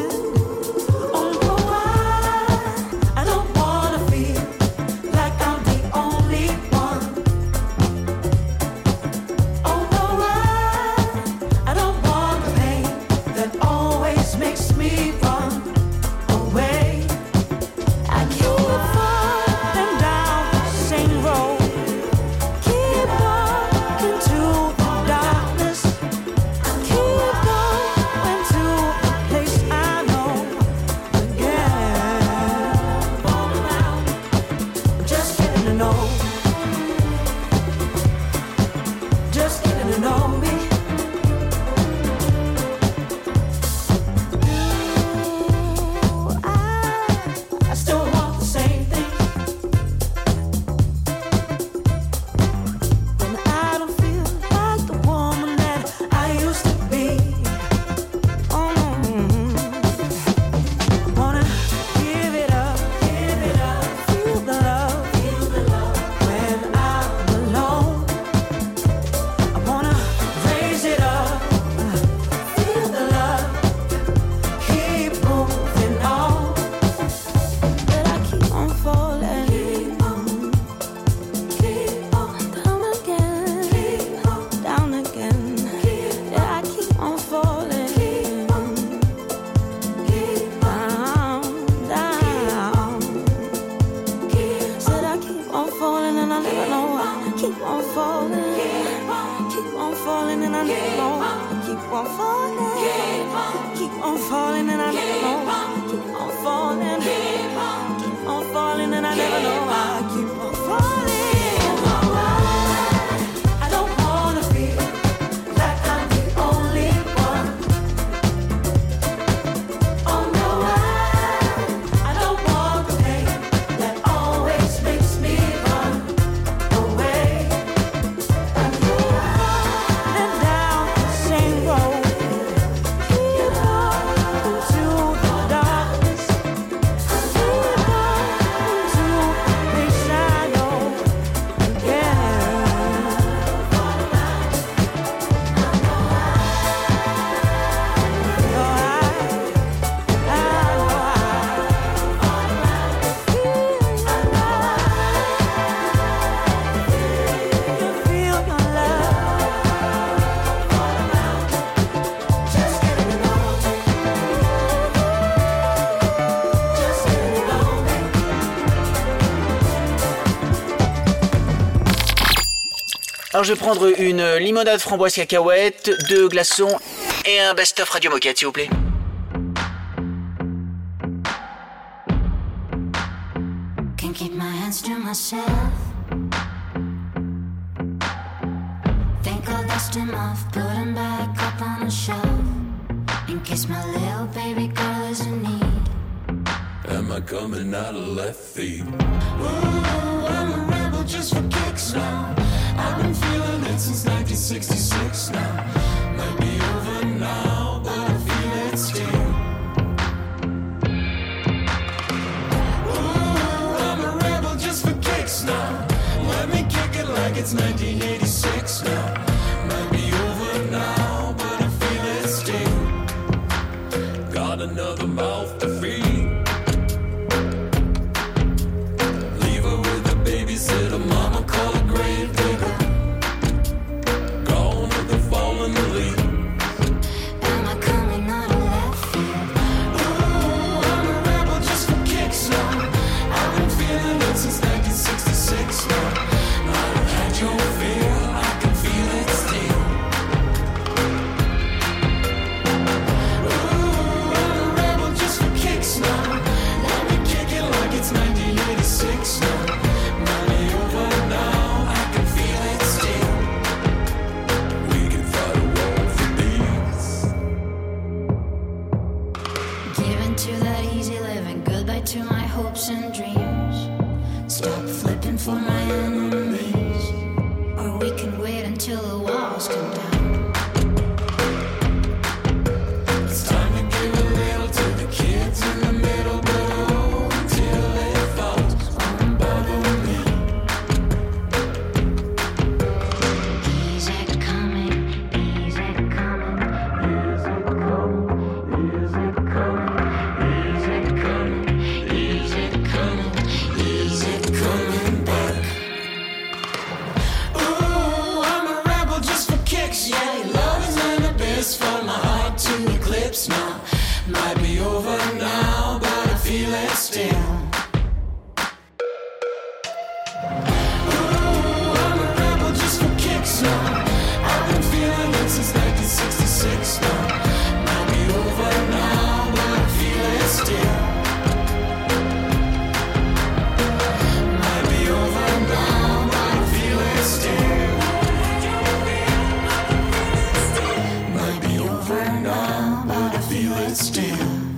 je 173.46 173.52
vais 173.52 173.58
prendre 173.58 173.92
une 174.00 174.36
limonade 174.38 174.80
framboise 174.80 175.14
cacahuète, 175.14 175.92
deux 176.08 176.26
glaçons 176.26 176.80
et 177.26 177.38
un 177.38 177.54
best-of 177.54 177.88
radio 177.88 178.10
moquette, 178.10 178.38
s'il 178.38 178.46
vous 178.48 178.52
plaît. 178.52 178.68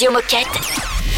Radio 0.00 0.14
Moquette. 0.14 0.46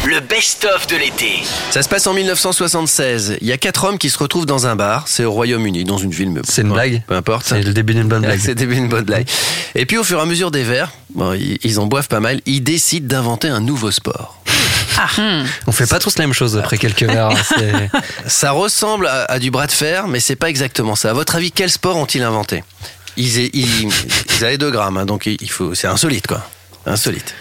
Le 0.05 0.19
best-of 0.19 0.87
de 0.87 0.97
l'été. 0.97 1.41
Ça 1.71 1.81
se 1.81 1.87
passe 1.87 2.05
en 2.05 2.13
1976. 2.13 3.37
Il 3.39 3.47
y 3.47 3.53
a 3.53 3.57
quatre 3.57 3.85
hommes 3.85 3.97
qui 3.97 4.09
se 4.09 4.17
retrouvent 4.17 4.45
dans 4.45 4.67
un 4.67 4.75
bar. 4.75 5.07
C'est 5.07 5.23
au 5.23 5.31
Royaume-Uni, 5.31 5.85
dans 5.85 5.97
une 5.97 6.11
ville. 6.11 6.31
mais 6.31 6.41
C'est 6.43 6.63
une 6.63 6.67
bon, 6.67 6.73
blague 6.73 7.01
Peu 7.07 7.15
importe. 7.15 7.45
C'est 7.47 7.61
le 7.61 7.71
début 7.71 7.93
d'une 7.93 8.09
bonne 8.09 8.23
blague. 8.23 8.39
C'est 8.41 8.49
le 8.49 8.55
début 8.55 8.75
d'une 8.75 8.89
bonne 8.89 9.05
blague. 9.05 9.25
Et 9.75 9.85
puis 9.85 9.97
au 9.97 10.03
fur 10.03 10.19
et 10.19 10.21
à 10.21 10.25
mesure 10.25 10.51
des 10.51 10.63
verres, 10.63 10.91
bon, 11.15 11.31
ils, 11.31 11.79
en 11.79 11.85
boivent 11.85 12.09
pas 12.09 12.19
mal. 12.19 12.41
Ils 12.45 12.61
décident 12.61 13.07
d'inventer 13.07 13.47
un 13.47 13.61
nouveau 13.61 13.89
sport. 13.89 14.43
On 15.65 15.71
fait 15.71 15.87
pas 15.87 15.99
tous 15.99 16.17
la 16.17 16.25
même 16.25 16.33
chose 16.33 16.57
après 16.57 16.77
quelques 16.77 17.03
verres. 17.03 17.29
hein, 17.29 17.99
Ça 18.27 18.51
ressemble 18.51 19.07
à, 19.07 19.23
à 19.31 19.39
du 19.39 19.49
bras 19.49 19.67
de 19.67 19.71
fer, 19.71 20.09
mais 20.09 20.19
c'est 20.19 20.35
pas 20.35 20.49
exactement 20.49 20.97
ça. 20.97 21.11
À 21.11 21.13
votre 21.13 21.37
avis, 21.37 21.53
quel 21.53 21.69
sport 21.69 21.95
ont-ils 21.95 22.23
inventé? 22.23 22.65
Ils, 23.15 23.37
ils, 23.55 23.87
ils 24.37 24.43
avaient 24.43 24.57
2 24.57 24.71
grammes, 24.71 24.97
hein, 24.97 25.05
donc 25.05 25.25
il 25.27 25.49
faut, 25.49 25.73
c'est 25.73 25.87
insolite 25.87 26.27
quoi. 26.27 26.45
Insolite. 26.85 27.33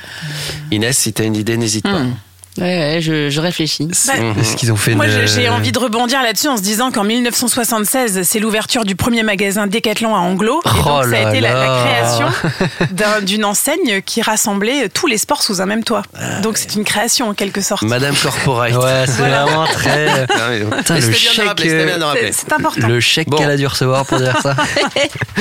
Inès, 0.70 0.96
si 0.96 1.12
t'as 1.12 1.24
une 1.24 1.37
idée, 1.37 1.57
n'hésite 1.57 1.85
pas. 1.85 2.00
Hmm. 2.00 2.14
Ouais, 2.58 2.64
ouais, 2.64 2.98
je, 3.00 3.30
je 3.30 3.40
réfléchis. 3.40 3.88
Bah, 4.06 4.12
Est-ce 4.38 4.56
qu'ils 4.56 4.70
ont 4.72 4.76
fait 4.76 4.94
Moi, 4.94 5.06
j'ai 5.08 5.48
envie 5.48 5.72
de 5.72 5.78
rebondir 5.78 6.22
là-dessus 6.22 6.48
en 6.48 6.56
se 6.58 6.62
disant 6.62 6.90
qu'en 6.90 7.02
1976, 7.04 8.22
c'est 8.24 8.38
l'ouverture 8.40 8.84
du 8.84 8.94
premier 8.94 9.22
magasin 9.22 9.66
Decathlon 9.66 10.14
à 10.14 10.18
Anglo. 10.18 10.60
Et 10.64 10.68
donc, 10.68 10.76
Oh 10.86 11.02
ça 11.10 11.16
a 11.16 11.30
été 11.30 11.40
la, 11.40 11.50
création 11.52 12.26
d'un- 12.90 13.22
d'une 13.22 13.44
enseigne 13.46 14.02
qui 14.04 14.20
rassemblait 14.20 14.88
tous 14.90 15.06
les 15.06 15.16
sports 15.16 15.42
sous 15.42 15.62
un 15.62 15.66
même 15.66 15.82
toit. 15.82 16.02
Donc, 16.42 16.58
c'est 16.58 16.74
une 16.74 16.84
création 16.84 17.28
en 17.30 17.34
quelque 17.34 17.62
sorte. 17.62 17.82
Madame 17.82 18.14
Corporate. 18.16 18.72
Ouais, 18.82 19.04
c'est 19.06 19.12
Voilà. 19.18 19.44
vraiment 19.44 19.66
très. 19.66 20.26
Oui. 20.50 20.76
Putain, 20.78 20.94
le 20.98 21.12
chèque, 21.12 21.46
rappeler. 21.46 22.32
C'est 22.32 22.52
important. 22.52 22.86
Le 22.88 23.00
chèque 23.00 23.28
Bon. 23.28 23.36
qu'elle 23.38 23.50
a 23.50 23.56
dû 23.56 23.66
recevoir 23.66 24.04
pour 24.04 24.18
dire 24.18 24.36
ça. 24.42 24.54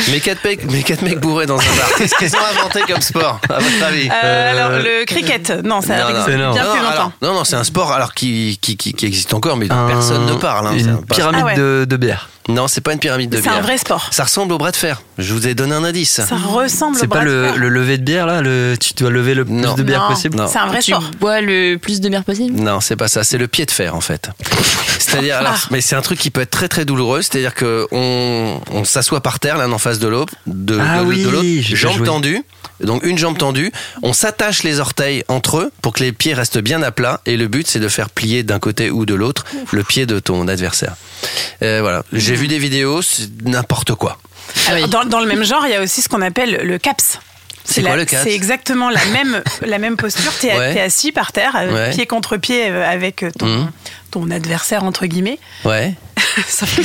Mais 0.10 0.20
quatre 0.20 0.44
mecs, 0.46 0.70
mais 0.72 0.84
quatre 0.84 1.02
mecs 1.02 1.20
bourrés 1.20 1.46
dans 1.46 1.56
un 1.60 1.64
bar. 1.76 1.90
Qu'est-ce 1.98 2.16
qu'ils 2.16 2.34
ont 2.36 2.40
inventé 2.58 2.82
comme 2.88 3.02
sport, 3.02 3.40
à 3.50 3.60
votre 3.60 3.84
avis? 3.84 4.10
Euh, 4.24 4.52
alors, 4.52 4.80
le 4.80 5.06
cricket, 5.06 5.50
non, 5.64 5.82
ça 5.82 5.96
énorme. 5.98 6.14
bien 6.14 6.38
non, 6.64 6.72
plus 6.74 6.82
longtemps. 6.84 7.01
Non, 7.22 7.34
non, 7.34 7.44
c'est 7.44 7.56
un 7.56 7.64
sport 7.64 7.92
alors 7.92 8.14
qui, 8.14 8.58
qui, 8.62 8.78
qui, 8.78 8.94
qui 8.94 9.06
existe 9.06 9.34
encore, 9.34 9.58
mais 9.58 9.68
dont 9.68 9.76
Un- 9.76 9.88
personne 9.88 10.26
ne 10.26 10.34
parle. 10.34 10.68
hein. 10.68 10.72
C'est 10.76 10.84
Une 10.84 10.90
un- 10.92 11.02
pyramide 11.02 11.40
Ah 11.44 11.46
ouais. 11.46 11.56
de, 11.56 11.86
de 11.90 11.98
bière. 11.98 12.30
Non, 12.50 12.68
c'est 12.68 12.82
pas 12.82 12.94
une 12.94 13.00
pyramide 13.00 13.30
de 13.30 13.36
C'est 13.38 13.44
bière. 13.44 13.56
un 13.58 13.62
vrai 13.62 13.78
sport. 13.78 14.08
Ça 14.12 14.24
ressemble 14.24 14.52
au 14.54 14.58
bras 14.58 14.72
de 14.72 14.76
fer. 14.76 15.02
Je 15.20 15.34
vous 15.34 15.46
ai 15.48 15.54
donné 15.54 15.76
un 15.76 15.84
indice. 15.84 16.22
Ça 16.22 16.36
ressemble 16.36 16.98
C'est 16.98 17.06
au 17.06 17.10
bras 17.10 17.20
pas 17.20 17.26
de 17.26 17.30
le, 17.32 17.44
fer. 17.46 17.58
le 17.58 17.70
lever 17.70 17.98
de 18.00 18.04
bière 18.04 18.26
là 18.26 18.42
le, 18.42 18.76
Tu 18.80 18.94
dois 18.96 19.12
lever 19.12 19.36
le 19.36 19.46
plus 19.46 19.54
Non. 19.54 19.76
de 19.76 19.84
bière 19.84 20.02
Non, 20.04 20.08
possible 20.10 20.38
Non. 20.38 20.48
C'est 20.48 20.58
un 20.58 20.66
vrai 20.66 20.80
tu 20.82 20.92
sport. 20.92 21.04
bois 21.20 21.40
le 21.42 21.78
plus 21.78 22.02
de 22.02 22.10
bière 22.10 22.24
possible? 22.24 22.60
Non, 22.60 22.82
c'est 22.82 22.96
pas 22.96 23.08
ça. 23.08 23.24
C'est 23.24 23.38
le 23.38 23.48
pied 23.48 23.66
de 23.68 23.72
fer 23.72 23.96
en 23.96 24.02
fait. 24.02 24.30
C'est-à-dire, 24.98 25.38
alors, 25.38 25.54
Ah. 25.56 25.68
mais 25.72 25.82
c'est 25.82 25.96
un 25.96 26.02
truc 26.02 26.20
qui 26.20 26.32
peut 26.32 26.42
être 26.42 26.50
très 26.52 26.68
très 26.68 26.84
douloureux. 26.86 27.22
C'est-à-dire 27.22 27.54
que 27.54 27.88
on, 27.92 28.60
on 28.72 28.84
s'assoit 28.86 29.22
par 29.22 29.40
terre 29.40 29.58
l'un 29.58 29.72
en 29.72 29.78
face 29.78 30.00
de 30.00 30.08
l'autre, 30.08 30.34
de, 30.48 30.80
Ah 30.82 31.02
de- 31.02 31.06
oui, 31.06 31.24
de 31.24 31.30
l'autre, 31.30 31.44
j'ai 31.44 31.76
joué. 31.76 32.04
tendues. 32.06 32.42
Donc 32.82 33.04
une 33.06 33.16
jambe 33.18 33.38
tendue, 33.38 33.72
on 34.02 34.12
s'attache 34.12 34.64
les 34.64 34.80
orteils 34.80 35.24
entre 35.28 35.58
eux 35.60 35.72
pour 35.84 35.94
que 35.94 36.02
les 36.04 36.12
pieds 36.12 36.34
restent 36.34 36.58
bien 36.58 36.82
à 36.82 36.90
plat. 36.92 37.22
Et 37.26 37.38
le 37.38 37.48
but, 37.48 37.68
c'est 37.68 37.80
de 37.80 37.88
faire 37.88 38.10
plier 38.10 38.44
d'un 38.44 38.60
côté 38.60 38.90
ou 38.92 39.06
de 39.06 39.14
l'autre 39.16 39.46
le 39.72 39.84
pied 39.84 40.06
de 40.06 40.20
ton 40.20 40.48
adversaire. 40.48 40.96
Euh, 41.64 41.80
voilà. 41.82 42.04
J'ai 42.14 42.36
vu 42.36 42.48
des 42.48 42.60
vidéos, 42.60 43.02
c'est 43.02 43.30
n'importe 43.46 43.94
quoi. 43.96 44.18
Ah 44.68 44.72
oui. 44.74 44.88
Dans, 44.90 45.06
dans 45.06 45.20
le 45.20 45.28
même 45.28 45.44
genre, 45.44 45.64
il 45.66 45.72
y 45.72 45.76
a 45.76 45.82
aussi 45.82 46.02
ce 46.02 46.10
qu'on 46.10 46.22
appelle 46.22 46.62
le 46.64 46.78
CAPS. 46.78 47.20
C'est 47.64 47.82
la- 47.82 47.90
quoi 47.92 47.98
le 47.98 48.06
CAPS? 48.06 48.24
C'est 48.24 48.34
exactement 48.34 48.90
la 48.90 49.06
même, 49.06 49.42
la 49.62 49.78
même 49.78 49.96
posture. 49.96 50.32
Tu 50.40 50.48
es, 50.48 50.58
Ouais. 50.58 50.82
assis 50.82 51.12
par 51.12 51.32
terre, 51.32 51.56
euh, 51.56 51.72
Ouais. 51.74 51.92
pied 51.92 52.08
contre 52.08 52.38
pied 52.38 52.70
euh, 52.72 52.84
avec 52.90 53.24
ton, 53.38 53.46
Mhm. 53.46 53.72
Ton 54.12 54.30
adversaire, 54.32 54.84
entre 54.84 55.06
guillemets. 55.06 55.40
Ouais. 55.66 55.94
Sauf 56.48 56.76
que 56.78 56.82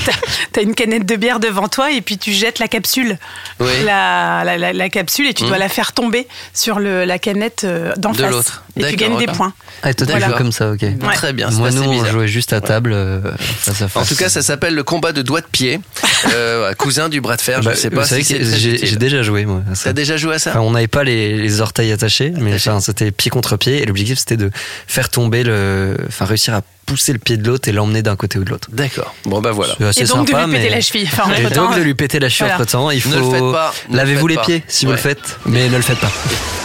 t'as 0.53 0.61
as 0.61 0.65
une 0.65 0.75
canette 0.75 1.05
de 1.07 1.15
bière 1.15 1.39
devant 1.41 1.69
toi 1.69 1.93
et 1.93 2.01
puis 2.01 2.17
tu 2.19 2.33
jettes 2.33 2.59
la 2.59 2.69
capsule. 2.69 3.19
Oui. 3.61 3.67
La, 3.85 4.43
la, 4.45 4.57
la- 4.59 4.73
la 4.73 4.89
capsule 4.89 5.27
et 5.29 5.35
tu 5.35 5.43
Mhm. 5.45 5.49
dois 5.51 5.59
la 5.59 5.69
faire 5.69 5.93
tomber 5.93 6.27
sur 6.55 6.79
le, 6.81 7.05
la 7.05 7.19
canette 7.19 7.63
euh, 7.65 7.93
d'en 7.97 8.13
De 8.13 8.17
face. 8.23 8.31
l'autre. 8.31 8.65
Et 8.77 8.85
tu 8.89 8.97
gagnes 8.97 9.19
des 9.19 9.27
points. 9.27 9.53
Ah, 9.83 9.93
toi, 9.95 10.19
joues 10.19 10.33
comme 10.37 10.53
ça, 10.53 10.71
ok. 10.73 10.85
Très 11.15 11.33
bien. 11.33 11.51
Moi, 11.51 11.71
nous, 11.71 11.83
on 11.83 12.05
jouait 12.07 12.29
juste 12.29 12.53
à 12.53 12.61
table, 12.61 12.93
euh, 12.93 13.21
face 13.39 13.83
à 13.83 13.89
face. 13.89 14.03
En 14.03 14.07
tout 14.07 14.17
cas, 14.17 14.29
ça 14.29 14.43
s'appelle 14.43 14.75
le 14.75 14.83
combat 14.83 15.13
de 15.13 15.23
doigts 15.23 15.41
de 15.43 15.47
pied. 15.51 15.81
Euh, 16.35 16.57
voilà, 16.61 16.75
cousin 16.75 17.09
du 17.09 17.21
bras 17.21 17.37
de 17.37 17.43
fer. 17.43 17.61
Bah, 17.61 17.73
je 17.75 17.79
sais 17.79 17.89
vous 17.91 17.97
pas 17.97 18.05
si 18.07 18.25
j'ai 18.25 18.97
déjà 18.97 19.23
joué, 19.23 19.45
moi. 19.45 19.63
T'as 19.85 19.93
déjà 19.93 20.17
joué 20.17 20.35
à 20.37 20.39
ça 20.39 20.51
Enfin, 20.51 20.61
on 20.61 20.71
n'avait 20.73 20.89
pas 20.89 21.05
les, 21.05 21.37
les 21.37 21.61
orteils 21.61 21.93
attachés, 21.93 22.33
mais 22.37 22.55
enfin, 22.55 22.81
c'était 22.81 23.13
pied 23.13 23.31
contre 23.31 23.57
pied, 23.57 23.83
et 23.83 23.87
l'objectif 23.87 24.19
c'était 24.19 24.37
de 24.39 24.51
faire 24.89 25.09
tomber 25.11 25.45
le, 25.45 25.97
enfin 26.09 26.25
réussir 26.25 26.55
à 26.55 26.63
pousser 26.87 27.13
le 27.13 27.19
pied 27.19 27.37
de 27.37 27.47
l'autre 27.47 27.69
et 27.69 27.73
l'emmener 27.73 28.01
d'un 28.03 28.17
côté 28.17 28.39
ou 28.39 28.45
de 28.45 28.51
l'autre. 28.51 28.69
D'accord. 28.73 29.15
Bon 29.25 29.41
bah 29.41 29.51
voilà. 29.53 29.75
C'est 29.79 29.85
assez 29.85 30.01
Et 30.03 30.07
donc 30.07 30.29
sympa, 30.29 30.43
de 30.45 30.47
lui 30.47 30.53
péter 30.57 30.69
mais- 30.71 30.75
la 30.77 30.81
cheville. 30.81 31.09
Enfin, 31.13 31.31
Et 31.35 31.51
donc 31.55 31.77
de 31.77 31.83
lui 31.83 31.95
péter 31.95 32.19
la 32.21 32.29
cheville 32.29 32.51
Voilà. 32.53 32.63
entre 32.63 32.71
temps, 32.73 32.91
il 32.91 33.01
faut 33.03 33.11
Ne 33.11 33.17
le 33.19 33.31
faites 33.31 33.53
pas, 33.53 33.75
ne 33.89 33.93
le 33.93 33.97
lavez-vous 33.99 34.27
les 34.29 34.35
pas. 34.37 34.43
pieds 34.45 34.63
si 34.69 34.87
vous 34.87 34.93
le 34.93 34.97
faites, 34.99 35.39
mais 35.47 35.69
ne 35.69 35.77
le 35.77 35.83
faites 35.83 35.99
pas. 35.99 36.11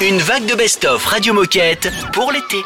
Une 0.02 0.20
vague 0.20 0.46
de 0.46 0.56
best-of 0.56 1.04
Radio 1.06 1.34
Moquette 1.34 1.92
pour 2.14 2.32
l'été. 2.32 2.58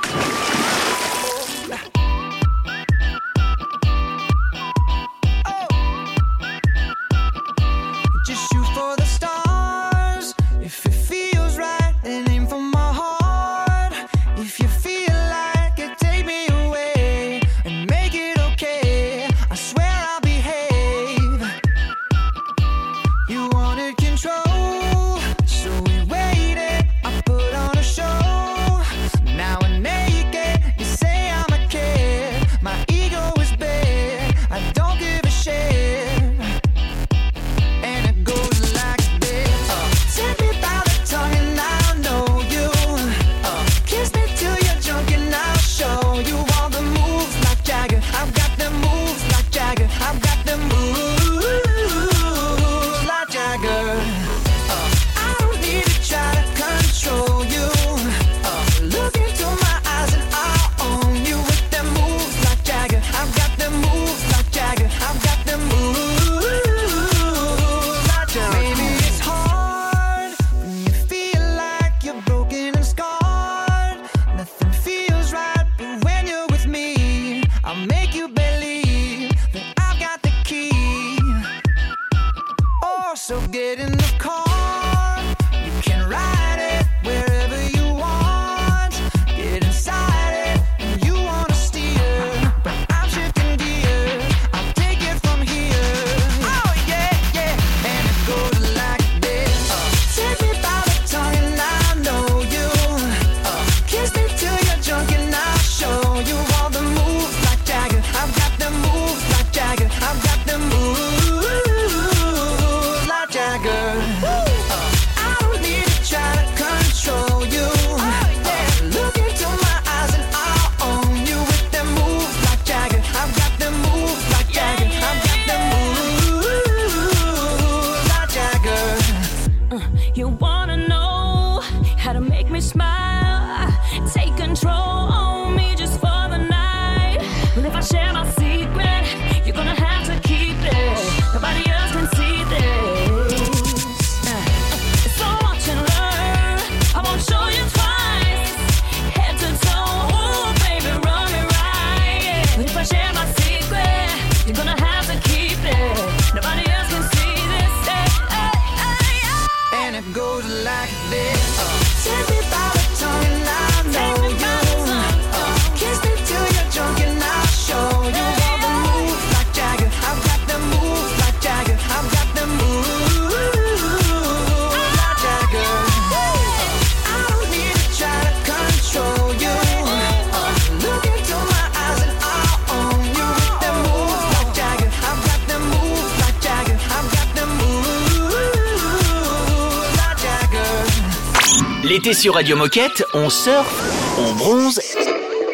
Radio 192.29 192.55
Moquette, 192.55 193.03
on 193.13 193.29
surfe, 193.29 194.17
on 194.17 194.33
bronze 194.33 194.79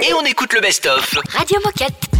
et 0.02 0.14
on 0.14 0.24
écoute 0.26 0.54
le 0.54 0.62
best-of. 0.62 1.18
Radio 1.34 1.60
Moquette. 1.66 2.12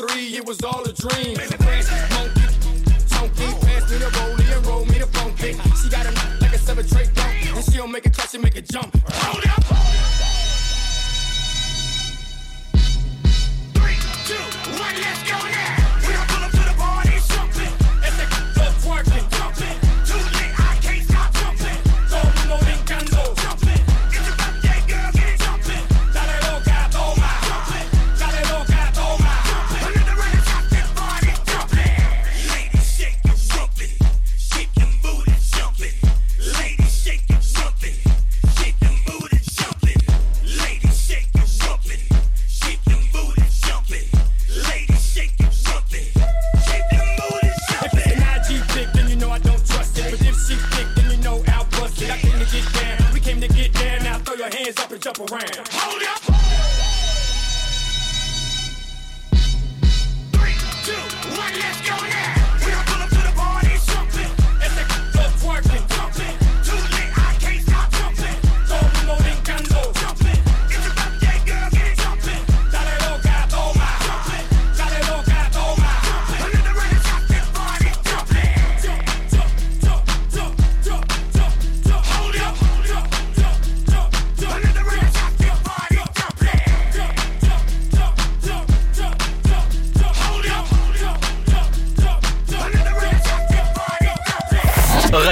three, 0.00 0.36
it 0.36 0.46
was 0.46 0.62
all 0.62 0.82
a 0.84 0.92
dream. 0.92 1.59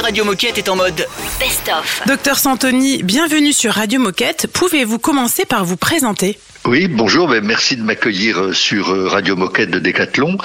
Radio 0.00 0.24
Moquette 0.24 0.56
est 0.56 0.70
en 0.70 0.76
mode 0.76 1.06
Best-of. 1.38 2.02
Docteur 2.06 2.38
Santoni, 2.38 3.02
bienvenue 3.02 3.52
sur 3.52 3.74
Radio 3.74 4.00
Moquette. 4.00 4.46
Pouvez-vous 4.50 4.98
commencer 4.98 5.44
par 5.44 5.66
vous 5.66 5.76
présenter? 5.76 6.38
Oui, 6.66 6.88
bonjour, 6.88 7.28
merci 7.42 7.76
de 7.76 7.82
m'accueillir 7.82 8.40
euh, 8.40 8.52
sur 8.54 8.88
euh, 8.88 9.06
Radio 9.06 9.36
Moquette 9.36 9.70
de 9.70 9.78
Décathlon. 9.78 10.38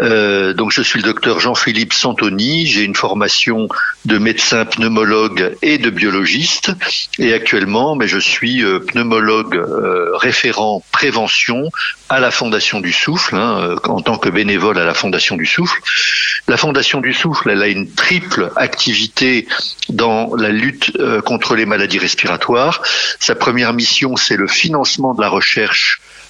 Euh, 0.00 0.54
donc 0.54 0.72
je 0.72 0.80
suis 0.80 1.00
le 1.00 1.04
docteur 1.04 1.38
Jean-Philippe 1.38 1.92
Santoni, 1.92 2.66
j'ai 2.66 2.82
une 2.82 2.94
formation 2.94 3.68
de 4.06 4.16
médecin 4.16 4.64
pneumologue 4.64 5.54
et 5.60 5.76
de 5.76 5.90
biologiste 5.90 6.72
et 7.18 7.34
actuellement 7.34 7.94
mais 7.94 8.08
je 8.08 8.18
suis 8.18 8.64
pneumologue 8.88 9.62
référent 10.14 10.82
prévention 10.92 11.70
à 12.08 12.20
la 12.20 12.30
Fondation 12.30 12.80
du 12.80 12.92
Souffle 12.92 13.34
hein, 13.34 13.76
en 13.84 14.00
tant 14.00 14.16
que 14.16 14.30
bénévole 14.30 14.78
à 14.78 14.84
la 14.84 14.94
Fondation 14.94 15.36
du 15.36 15.44
Souffle. 15.44 15.78
La 16.48 16.56
Fondation 16.56 17.00
du 17.00 17.12
Souffle, 17.12 17.50
elle 17.50 17.62
a 17.62 17.66
une 17.66 17.90
triple 17.90 18.52
activité 18.54 19.48
dans 19.88 20.36
la 20.36 20.50
lutte 20.50 20.92
contre 21.24 21.56
les 21.56 21.66
maladies 21.66 21.98
respiratoires. 21.98 22.82
Sa 23.18 23.34
première 23.34 23.72
mission, 23.72 24.16
c'est 24.16 24.36
le 24.36 24.46
financement 24.46 25.12
de 25.12 25.20
la 25.20 25.28
recherche 25.28 25.65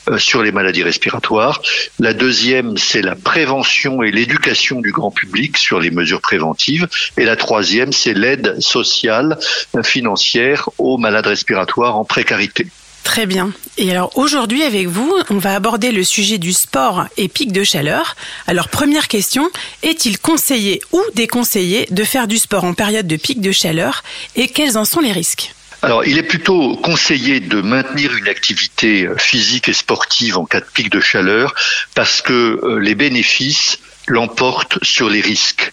euh, 0.09 0.19
sur 0.19 0.43
les 0.43 0.53
maladies 0.53 0.83
respiratoires. 0.83 1.61
La 1.99 2.13
deuxième, 2.13 2.77
c'est 2.77 3.03
la 3.03 3.17
prévention 3.17 4.03
et 4.03 4.11
l'éducation 4.11 4.81
du 4.81 4.93
grand 4.93 5.11
public 5.11 5.57
sur 5.59 5.81
les 5.81 5.91
mesures 5.91 6.21
préventives. 6.21 6.87
Et 7.17 7.25
la 7.25 7.37
troisième, 7.37 7.93
c'est 7.93 8.15
l'aide 8.15 8.61
sociale 8.61 9.39
euh, 9.75 9.83
financière 9.83 10.69
aux 10.79 10.97
malades 10.97 11.27
respiratoires 11.27 11.97
en 11.97 12.05
précarité. 12.05 12.69
Très 13.03 13.27
bien. 13.27 13.53
Et 13.79 13.91
alors 13.93 14.11
aujourd'hui 14.19 14.65
avec 14.65 14.89
vous, 14.89 15.15
on 15.31 15.39
va 15.39 15.55
aborder 15.55 15.93
le 15.93 16.03
sujet 16.03 16.39
du 16.39 16.53
sport 16.53 17.07
et 17.17 17.29
pic 17.29 17.53
de 17.53 17.63
chaleur. 17.63 18.17
Alors 18.49 18.69
première 18.69 19.07
question, 19.07 19.49
est-il 19.85 20.19
conseillé 20.19 20.81
ou 20.91 21.01
déconseillé 21.15 21.87
de 21.91 22.03
faire 22.03 22.27
du 22.27 22.39
sport 22.39 22.65
en 22.65 22.75
période 22.75 23.07
de 23.07 23.17
pic 23.17 23.41
de 23.41 23.53
chaleur 23.53 24.03
et 24.35 24.49
quels 24.49 24.77
en 24.77 24.85
sont 24.85 25.01
les 25.01 25.13
risques? 25.13 25.56
Alors, 25.87 26.05
il 26.05 26.19
est 26.19 26.25
plutôt 26.25 26.75
conseillé 26.75 27.39
de 27.39 27.61
maintenir 27.61 28.13
une 28.17 28.27
activité 28.27 29.07
euh, 29.07 29.17
physique 29.17 29.69
et 29.69 29.73
sportive 29.73 30.37
en 30.37 30.45
cas 30.45 30.59
de 30.59 30.67
pic 30.67 30.91
de 30.91 30.99
chaleur 30.99 31.55
parce 31.95 32.23
que 32.23 32.33
euh, 32.33 32.81
les 32.81 32.97
bénéfices 32.97 33.79
l'emportent 34.09 34.83
sur 34.83 35.09
les 35.09 35.21
risques. 35.21 35.73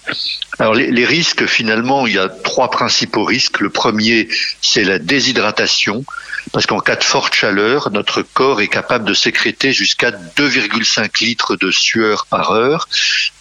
Alors 0.59 0.75
les, 0.75 0.91
les 0.91 1.05
risques, 1.05 1.47
finalement, 1.47 2.05
il 2.05 2.13
y 2.13 2.19
a 2.19 2.29
trois 2.29 2.69
principaux 2.69 3.23
risques. 3.23 3.59
Le 3.59 3.71
premier, 3.71 4.29
c'est 4.61 4.83
la 4.83 4.99
déshydratation, 4.99 6.05
parce 6.51 6.65
qu'en 6.65 6.79
cas 6.79 6.95
de 6.95 7.03
forte 7.03 7.33
chaleur, 7.33 7.91
notre 7.91 8.21
corps 8.21 8.61
est 8.61 8.67
capable 8.67 9.05
de 9.05 9.13
sécréter 9.13 9.71
jusqu'à 9.71 10.11
2,5 10.11 11.23
litres 11.23 11.55
de 11.55 11.71
sueur 11.71 12.25
par 12.25 12.51
heure, 12.51 12.87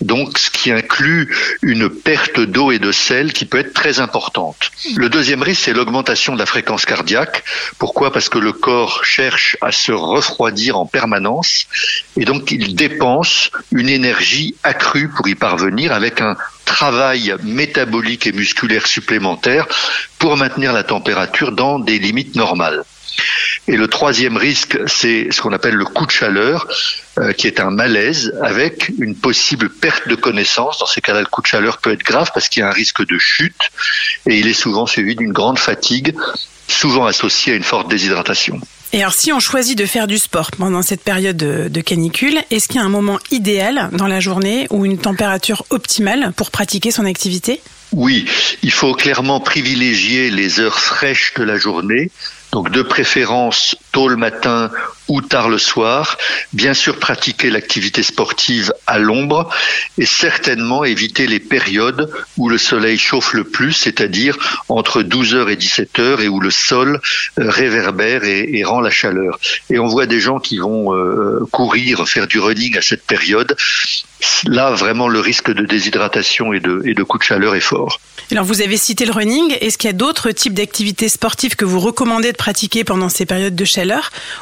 donc 0.00 0.38
ce 0.38 0.50
qui 0.50 0.70
inclut 0.70 1.34
une 1.62 1.88
perte 1.88 2.40
d'eau 2.40 2.70
et 2.70 2.78
de 2.78 2.92
sel 2.92 3.32
qui 3.32 3.44
peut 3.44 3.59
être 3.59 3.74
très 3.74 4.00
importante. 4.00 4.70
Le 4.96 5.09
deuxième 5.09 5.42
risque, 5.42 5.62
c'est 5.64 5.72
l'augmentation 5.72 6.34
de 6.34 6.38
la 6.38 6.46
fréquence 6.46 6.84
cardiaque. 6.86 7.44
Pourquoi? 7.78 8.12
Parce 8.12 8.28
que 8.28 8.38
le 8.38 8.53
corps 8.53 9.05
cherche 9.05 9.57
à 9.61 9.72
se 9.72 9.92
refroidir 9.92 10.78
en 10.78 10.86
permanence, 10.86 11.66
et 12.16 12.24
donc 12.24 12.50
il 12.50 12.74
dépense 12.74 13.50
une 13.72 13.88
énergie 13.88 14.55
accrue 14.62 15.09
pour 15.09 15.28
y 15.28 15.34
parvenir 15.34 15.92
avec 15.92 16.20
un 16.20 16.36
travail 16.64 17.34
métabolique 17.42 18.26
et 18.26 18.32
musculaire 18.32 18.86
supplémentaire 18.86 19.66
pour 20.18 20.36
maintenir 20.36 20.72
la 20.72 20.84
température 20.84 21.52
dans 21.52 21.78
des 21.78 21.98
limites 21.98 22.36
normales. 22.36 22.84
Et 23.68 23.76
le 23.76 23.86
troisième 23.86 24.36
risque, 24.36 24.78
c'est 24.86 25.28
ce 25.30 25.40
qu'on 25.40 25.52
appelle 25.52 25.74
le 25.74 25.84
coup 25.84 26.06
de 26.06 26.10
chaleur, 26.10 26.66
euh, 27.18 27.32
qui 27.32 27.46
est 27.46 27.60
un 27.60 27.70
malaise 27.70 28.34
avec 28.42 28.90
une 28.98 29.14
possible 29.14 29.68
perte 29.68 30.08
de 30.08 30.14
connaissance. 30.14 30.78
Dans 30.78 30.86
ces 30.86 31.00
cas-là, 31.00 31.20
le 31.20 31.26
coup 31.26 31.42
de 31.42 31.46
chaleur 31.46 31.78
peut 31.78 31.92
être 31.92 32.02
grave 32.02 32.30
parce 32.34 32.48
qu'il 32.48 32.60
y 32.60 32.64
a 32.64 32.68
un 32.68 32.72
risque 32.72 33.06
de 33.06 33.18
chute 33.18 33.70
et 34.26 34.38
il 34.38 34.48
est 34.48 34.54
souvent 34.54 34.86
suivi 34.86 35.14
d'une 35.14 35.32
grande 35.32 35.58
fatigue, 35.58 36.14
souvent 36.66 37.06
associée 37.06 37.52
à 37.52 37.56
une 37.56 37.62
forte 37.62 37.88
déshydratation. 37.88 38.60
Et 38.95 39.01
alors 39.01 39.14
si 39.14 39.32
on 39.32 39.40
choisit 39.40 39.76
de 39.76 39.86
faire 39.86 40.07
du 40.07 40.18
sport 40.18 40.51
pendant 40.51 40.82
cette 40.82 41.03
période 41.03 41.36
de, 41.36 41.80
canicule, 41.80 42.38
est-ce 42.51 42.68
qu'il 42.68 42.76
y 42.76 42.78
a 42.80 42.84
un 42.84 42.90
moment 42.90 43.18
idéal 43.30 43.88
dans 43.93 44.07
la 44.07 44.20
journée 44.20 44.66
ou 44.68 44.84
une 44.84 44.99
température 44.99 45.64
optimale 45.70 46.34
pour 46.36 46.51
pratiquer 46.51 46.90
son 46.90 47.07
activité? 47.07 47.62
Oui, 47.93 48.26
il 48.62 48.70
faut 48.70 48.93
clairement 48.93 49.40
privilégier 49.40 50.30
les 50.30 50.61
heures 50.61 50.78
fraîches 50.78 51.32
de 51.36 51.43
la 51.43 51.57
journée, 51.57 52.11
donc 52.53 52.70
de 52.70 52.82
préférence 52.82 53.76
tôt 53.93 54.09
le 54.09 54.16
matin 54.16 54.70
ou 55.09 55.20
tard 55.20 55.49
le 55.49 55.59
soir. 55.59 56.16
Bien 56.53 56.74
sûr, 56.74 56.99
pratiquer 56.99 57.51
l'activité 57.51 58.03
sportive 58.03 58.72
à 58.86 58.99
l'ombre 58.99 59.51
et 59.99 60.07
certainement 60.07 60.84
éviter 60.84 61.26
les 61.26 61.40
périodes 61.40 62.11
où 62.38 62.49
le 62.49 62.59
soleil 62.59 62.99
chauffe 62.99 63.34
le 63.34 63.45
plus, 63.45 63.72
c'est-à-dire 63.72 64.36
entre 64.68 65.03
12h 65.03 65.51
et 65.51 65.57
17h 65.57 66.20
et 66.22 66.28
où 66.28 66.40
le 66.40 66.51
sol 66.51 67.01
euh, 67.38 67.51
réverbère 67.51 68.24
et, 68.24 68.62
rend 68.64 68.80
la 68.80 68.90
chaleur. 68.90 69.38
Et 69.70 69.78
on 69.78 69.86
voit 69.86 70.07
des 70.07 70.20
gens 70.20 70.38
qui 70.38 70.59
vont 70.59 70.95
euh, 70.95 71.47
courir, 71.51 72.09
faire 72.09 72.26
du 72.26 72.38
running 72.38 72.78
à 72.78 72.82
cette 72.82 73.05
période. 73.05 73.57
Là, 74.47 74.70
vraiment, 74.70 75.09
le 75.09 75.20
risque 75.20 75.53
de 75.53 75.66
déshydratation 75.66 76.53
et 76.53 76.61
de, 76.61 76.80
et 76.84 76.95
de 76.95 77.03
coup 77.03 77.18
de 77.18 77.24
chaleur 77.24 77.55
est 77.55 77.61
fort. 77.61 78.01
Alors 78.30 78.45
vous 78.45 78.62
avez 78.62 78.76
cité 78.76 79.05
le 79.05 79.12
running, 79.12 79.57
est-ce 79.61 79.76
qu'il 79.76 79.88
y 79.88 79.90
a 79.90 79.97
d'autres 79.97 80.30
types 80.30 80.55
d'activités 80.55 81.09
sportives 81.09 81.57
que 81.57 81.64
vous 81.64 81.80
recommandez 81.80 82.32
de 82.32 82.36
pratiquer 82.36 82.84
pendant 82.84 83.09
ces 83.09 83.26
périodes 83.26 83.57
de 83.57 83.64
chaleur? 83.64 83.82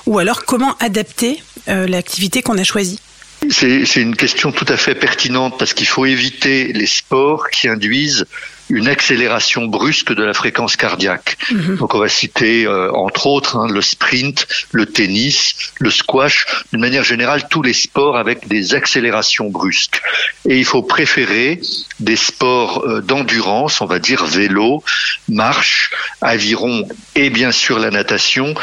Ou 0.06 0.18
alors 0.18 0.44
comment 0.44 0.76
adapter 0.78 1.42
euh, 1.68 1.86
l'activité 1.86 2.42
qu'on 2.42 2.58
a 2.58 2.64
choisie? 2.64 3.00
C'est 3.48 3.86
c'est 3.86 4.02
une 4.02 4.16
question 4.16 4.52
tout 4.52 4.66
à 4.68 4.76
fait 4.76 4.94
pertinente 4.94 5.58
parce 5.58 5.72
qu'il 5.72 5.86
faut 5.86 6.04
éviter 6.04 6.72
les 6.72 6.86
sports 6.86 7.48
qui 7.48 7.68
induisent 7.68 8.26
une 8.70 8.88
accélération 8.88 9.66
brusque 9.66 10.14
de 10.14 10.22
la 10.22 10.32
fréquence 10.32 10.76
cardiaque. 10.76 11.36
Donc 11.78 11.94
on 11.94 11.98
va 11.98 12.08
citer 12.08 12.66
euh, 12.66 12.92
entre 12.92 13.26
autres 13.26 13.56
hein, 13.56 13.66
le 13.68 13.82
sprint, 13.82 14.46
le 14.72 14.86
tennis, 14.86 15.54
le 15.78 15.90
squash, 15.90 16.46
d'une 16.72 16.80
manière 16.80 17.02
générale 17.02 17.48
tous 17.50 17.62
les 17.62 17.72
sports 17.72 18.16
avec 18.16 18.46
des 18.48 18.74
accélérations 18.74 19.50
brusques. 19.50 20.00
Et 20.48 20.58
il 20.58 20.64
faut 20.64 20.82
préférer 20.82 21.60
des 21.98 22.16
sports 22.16 22.84
euh, 22.86 23.00
d'endurance, 23.00 23.80
on 23.80 23.86
va 23.86 23.98
dire 23.98 24.24
vélo, 24.24 24.82
marche, 25.28 25.90
aviron 26.20 26.86
et 27.16 27.30
bien 27.30 27.52
sûr 27.52 27.78
la 27.78 27.90
natation 27.90 28.54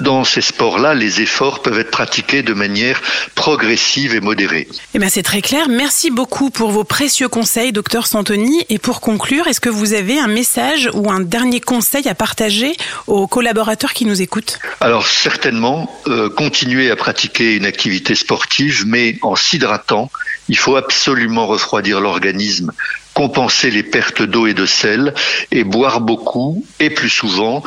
dans 0.00 0.24
ces 0.24 0.40
sports-là, 0.40 0.94
les 0.94 1.22
efforts 1.22 1.62
peuvent 1.62 1.78
être 1.78 1.90
pratiqués 1.90 2.42
de 2.42 2.52
manière 2.52 3.00
progressive 3.34 4.14
et 4.14 4.20
modérée. 4.20 4.68
Eh 4.94 4.98
bien, 4.98 5.08
c'est 5.08 5.22
très 5.22 5.40
clair. 5.40 5.68
Merci 5.68 6.10
beaucoup 6.10 6.50
pour 6.50 6.70
vos 6.70 6.84
précieux 6.84 7.28
conseils, 7.28 7.72
docteur 7.72 8.06
Santoni. 8.06 8.64
Et 8.68 8.78
pour 8.78 9.00
conclure, 9.00 9.46
est-ce 9.46 9.60
que 9.60 9.70
vous 9.70 9.94
avez 9.94 10.18
un 10.18 10.26
message 10.26 10.90
ou 10.92 11.10
un 11.10 11.20
dernier 11.20 11.60
conseil 11.60 12.08
à 12.08 12.14
partager 12.14 12.76
aux 13.06 13.26
collaborateurs 13.26 13.92
qui 13.92 14.04
nous 14.04 14.20
écoutent? 14.20 14.58
Alors 14.80 15.06
certainement, 15.06 15.90
euh, 16.08 16.28
continuer 16.28 16.90
à 16.90 16.96
pratiquer 16.96 17.56
une 17.56 17.64
activité 17.64 18.14
sportive, 18.14 18.84
mais 18.86 19.18
en 19.22 19.36
s'hydratant. 19.36 20.10
Il 20.48 20.56
faut 20.56 20.76
absolument 20.76 21.46
refroidir 21.46 22.00
l'organisme, 22.00 22.72
compenser 23.14 23.70
les 23.70 23.82
pertes 23.82 24.22
d'eau 24.22 24.46
et 24.46 24.54
de 24.54 24.66
sel, 24.66 25.14
et 25.50 25.64
boire 25.64 26.00
beaucoup 26.00 26.64
et 26.78 26.90
plus 26.90 27.08
souvent 27.08 27.64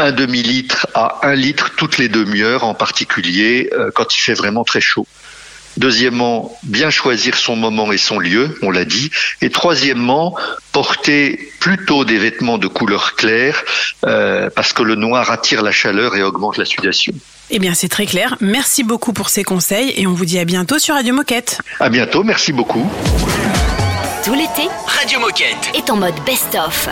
un 0.00 0.12
demi-litre 0.12 0.86
à 0.94 1.26
un 1.26 1.34
litre 1.34 1.70
toutes 1.76 1.98
les 1.98 2.08
demi-heures, 2.08 2.64
en 2.64 2.74
particulier 2.74 3.70
euh, 3.72 3.90
quand 3.94 4.16
il 4.16 4.20
fait 4.20 4.34
vraiment 4.34 4.64
très 4.64 4.80
chaud. 4.80 5.06
Deuxièmement, 5.76 6.58
bien 6.64 6.90
choisir 6.90 7.36
son 7.36 7.54
moment 7.54 7.92
et 7.92 7.98
son 7.98 8.18
lieu, 8.18 8.58
on 8.62 8.70
l'a 8.70 8.84
dit. 8.84 9.10
Et 9.40 9.50
troisièmement, 9.50 10.36
porter 10.72 11.52
plutôt 11.60 12.04
des 12.04 12.18
vêtements 12.18 12.58
de 12.58 12.66
couleur 12.66 13.14
claire, 13.14 13.62
euh, 14.04 14.50
parce 14.50 14.72
que 14.72 14.82
le 14.82 14.96
noir 14.96 15.30
attire 15.30 15.62
la 15.62 15.72
chaleur 15.72 16.16
et 16.16 16.22
augmente 16.22 16.56
la 16.56 16.64
sudation. 16.64 17.12
Eh 17.50 17.58
bien, 17.58 17.74
c'est 17.74 17.88
très 17.88 18.06
clair. 18.06 18.36
Merci 18.40 18.82
beaucoup 18.82 19.12
pour 19.12 19.28
ces 19.28 19.44
conseils 19.44 19.92
et 19.96 20.06
on 20.06 20.12
vous 20.12 20.24
dit 20.24 20.38
à 20.38 20.44
bientôt 20.44 20.78
sur 20.78 20.94
Radio 20.94 21.14
Moquette. 21.14 21.60
À 21.78 21.88
bientôt, 21.88 22.24
merci 22.24 22.52
beaucoup. 22.52 22.88
Tout 24.24 24.34
l'été 24.34 24.68
Radio 24.86 25.20
Moquette. 25.20 25.70
est 25.74 25.88
en 25.90 25.96
mode 25.96 26.14
best-of. 26.26 26.88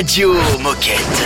Radio 0.00 0.32
Moquette. 0.60 1.19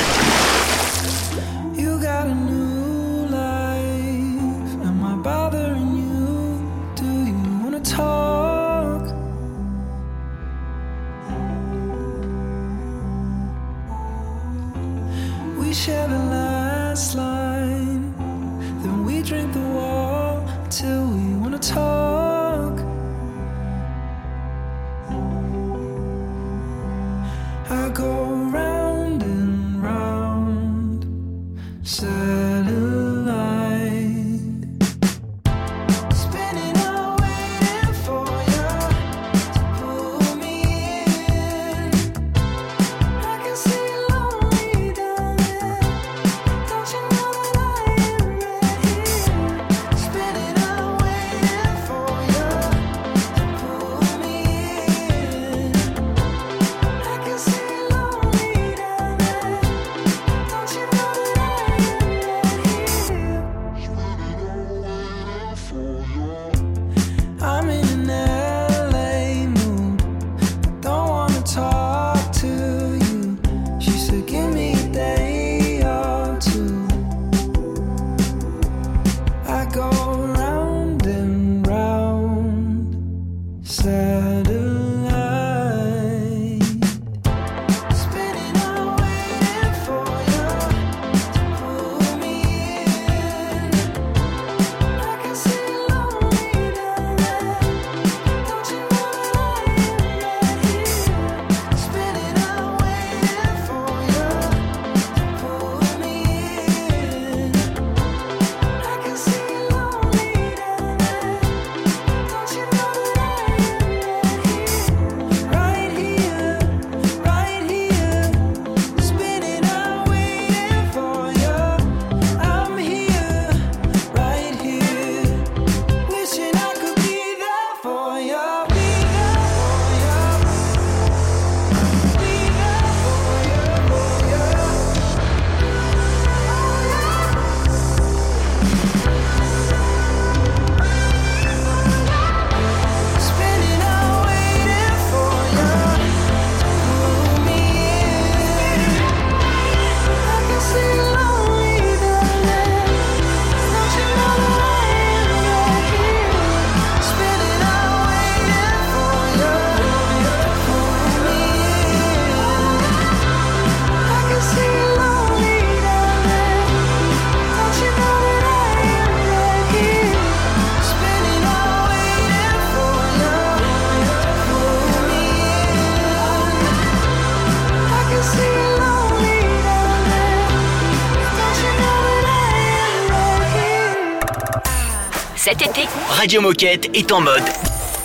Été, 185.65 185.89
Radio 186.09 186.41
Moquette 186.41 186.91
est 186.95 187.11
en 187.13 187.21
mode 187.21 187.43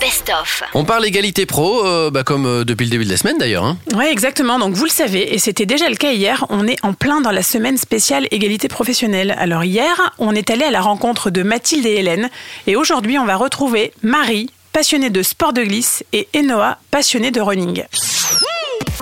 best-of. 0.00 0.62
On 0.72 0.84
parle 0.84 1.04
égalité 1.04 1.44
pro, 1.44 1.84
euh, 1.84 2.10
bah, 2.10 2.24
comme 2.24 2.46
euh, 2.46 2.64
depuis 2.64 2.84
le 2.84 2.90
début 2.90 3.04
de 3.04 3.10
la 3.10 3.18
semaine 3.18 3.36
d'ailleurs. 3.36 3.64
hein. 3.64 3.76
Oui, 3.94 4.06
exactement. 4.06 4.58
Donc 4.58 4.72
vous 4.72 4.84
le 4.84 4.90
savez, 4.90 5.34
et 5.34 5.38
c'était 5.38 5.66
déjà 5.66 5.90
le 5.90 5.96
cas 5.96 6.12
hier, 6.12 6.46
on 6.48 6.66
est 6.66 6.82
en 6.82 6.94
plein 6.94 7.20
dans 7.20 7.30
la 7.32 7.42
semaine 7.42 7.76
spéciale 7.76 8.26
égalité 8.30 8.68
professionnelle. 8.68 9.36
Alors 9.38 9.64
hier, 9.64 10.14
on 10.18 10.34
est 10.34 10.48
allé 10.48 10.64
à 10.64 10.70
la 10.70 10.80
rencontre 10.80 11.28
de 11.28 11.42
Mathilde 11.42 11.84
et 11.84 11.96
Hélène, 11.96 12.30
et 12.66 12.76
aujourd'hui, 12.76 13.18
on 13.18 13.26
va 13.26 13.36
retrouver 13.36 13.92
Marie, 14.02 14.48
passionnée 14.72 15.10
de 15.10 15.22
sport 15.22 15.52
de 15.52 15.62
glisse, 15.62 16.02
et 16.14 16.28
Enoa, 16.34 16.78
passionnée 16.90 17.30
de 17.30 17.42
running. 17.42 17.84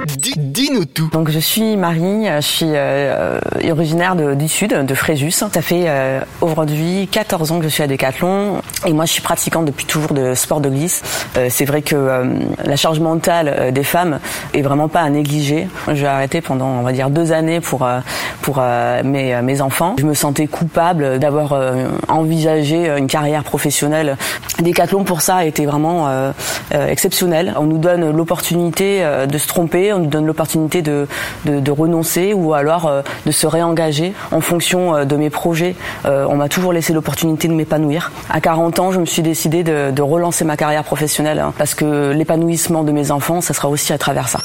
Dis-nous 0.07 0.85
tout. 0.85 1.09
Donc 1.13 1.29
je 1.31 1.39
suis 1.41 1.77
Marie, 1.77 2.27
je 2.37 2.41
suis 2.41 2.67
euh, 2.69 3.39
euh, 3.57 3.71
originaire 3.73 4.15
de- 4.15 4.35
du 4.35 4.47
sud, 4.49 4.73
de 4.73 4.95
Fréjus. 4.95 5.33
Ça 5.33 5.49
fait 5.61 5.85
euh, 5.87 6.21
aujourd'hui 6.41 7.09
14 7.11 7.51
ans 7.53 7.59
que 7.59 7.65
je 7.65 7.69
suis 7.69 7.83
à 7.83 7.87
Decathlon 7.89 8.61
et 8.87 8.93
moi 8.93 9.07
je 9.07 9.13
suis 9.13 9.23
pratiquante 9.23 9.65
depuis 9.65 9.87
toujours 9.87 10.13
de 10.13 10.35
sport 10.35 10.61
de 10.61 10.69
glisse. 10.69 11.03
Euh, 11.37 11.49
c'est 11.51 11.65
vrai 11.65 11.83
que 11.83 11.97
euh, 11.97 12.25
la 12.65 12.77
charge 12.77 13.01
mentale 13.01 13.53
euh, 13.59 13.71
des 13.73 13.83
femmes 13.83 14.21
est 14.55 14.63
vraiment 14.63 14.89
pas 14.89 15.01
à 15.01 15.11
négliger. 15.11 15.69
J'ai 15.93 16.07
arrêté 16.07 16.41
pendant 16.41 16.67
on 16.69 16.83
va 16.83 16.93
dire 16.93 17.11
deux 17.11 17.33
années 17.33 17.61
pour 17.61 17.85
euh, 17.85 17.99
pour 18.43 18.59
euh, 18.61 19.03
mes, 19.05 19.35
euh, 19.35 19.43
mes 19.43 19.61
enfants. 19.61 19.97
Je 19.99 20.07
me 20.07 20.15
sentais 20.15 20.47
coupable 20.47 21.19
d'avoir 21.19 21.53
euh, 21.55 21.89
envisagé 22.09 22.89
une 22.97 23.09
carrière 23.09 23.43
professionnelle. 23.43 24.17
Decathlon 24.61 25.03
pour 25.05 25.23
ça 25.23 25.37
a 25.37 25.45
été 25.45 25.67
vraiment 25.67 26.07
euh, 26.09 26.31
euh, 26.75 26.87
exceptionnel. 26.89 27.55
On 27.59 27.65
nous 27.65 27.79
donne 27.79 28.11
l'opportunité 28.11 28.99
euh, 29.03 29.27
de 29.27 29.39
se 29.39 29.49
tromper, 29.49 29.88
on 29.93 30.01
nous 30.01 30.07
donne 30.07 30.27
l'opportunité 30.27 30.83
de, 30.83 31.07
de, 31.45 31.71
renoncer 31.71 32.33
ou 32.33 32.55
alors 32.55 32.87
euh, 32.87 33.03
de 33.27 33.31
se 33.31 33.47
réengager 33.47 34.15
en 34.31 34.41
fonction 34.41 34.95
euh, 34.95 35.05
de 35.05 35.17
mes 35.17 35.31
projets. 35.31 35.77
Euh, 36.07 36.27
on 36.29 36.37
m'a 36.37 36.49
toujours 36.49 36.73
laissé 36.73 36.93
l'opportunité 36.93 37.49
de 37.49 37.53
m'épanouir. 37.53 38.13
À 38.31 38.41
40 38.41 38.79
ans, 38.79 38.93
je 38.93 39.01
me 39.01 39.07
suis 39.07 39.23
décidée 39.23 39.63
de, 39.63 39.91
de 39.91 40.03
relancer 40.03 40.45
ma 40.45 40.57
carrière 40.57 40.85
professionnelle 40.85 41.39
hein, 41.39 41.53
parce 41.59 41.75
que 41.75 42.13
l'épanouissement 42.13 42.85
de 42.85 42.93
mes 42.93 43.11
enfants, 43.11 43.41
ça 43.41 43.55
sera 43.55 43.69
aussi 43.69 43.93
à 43.93 43.99
travers 43.99 44.29
ça. 44.29 44.41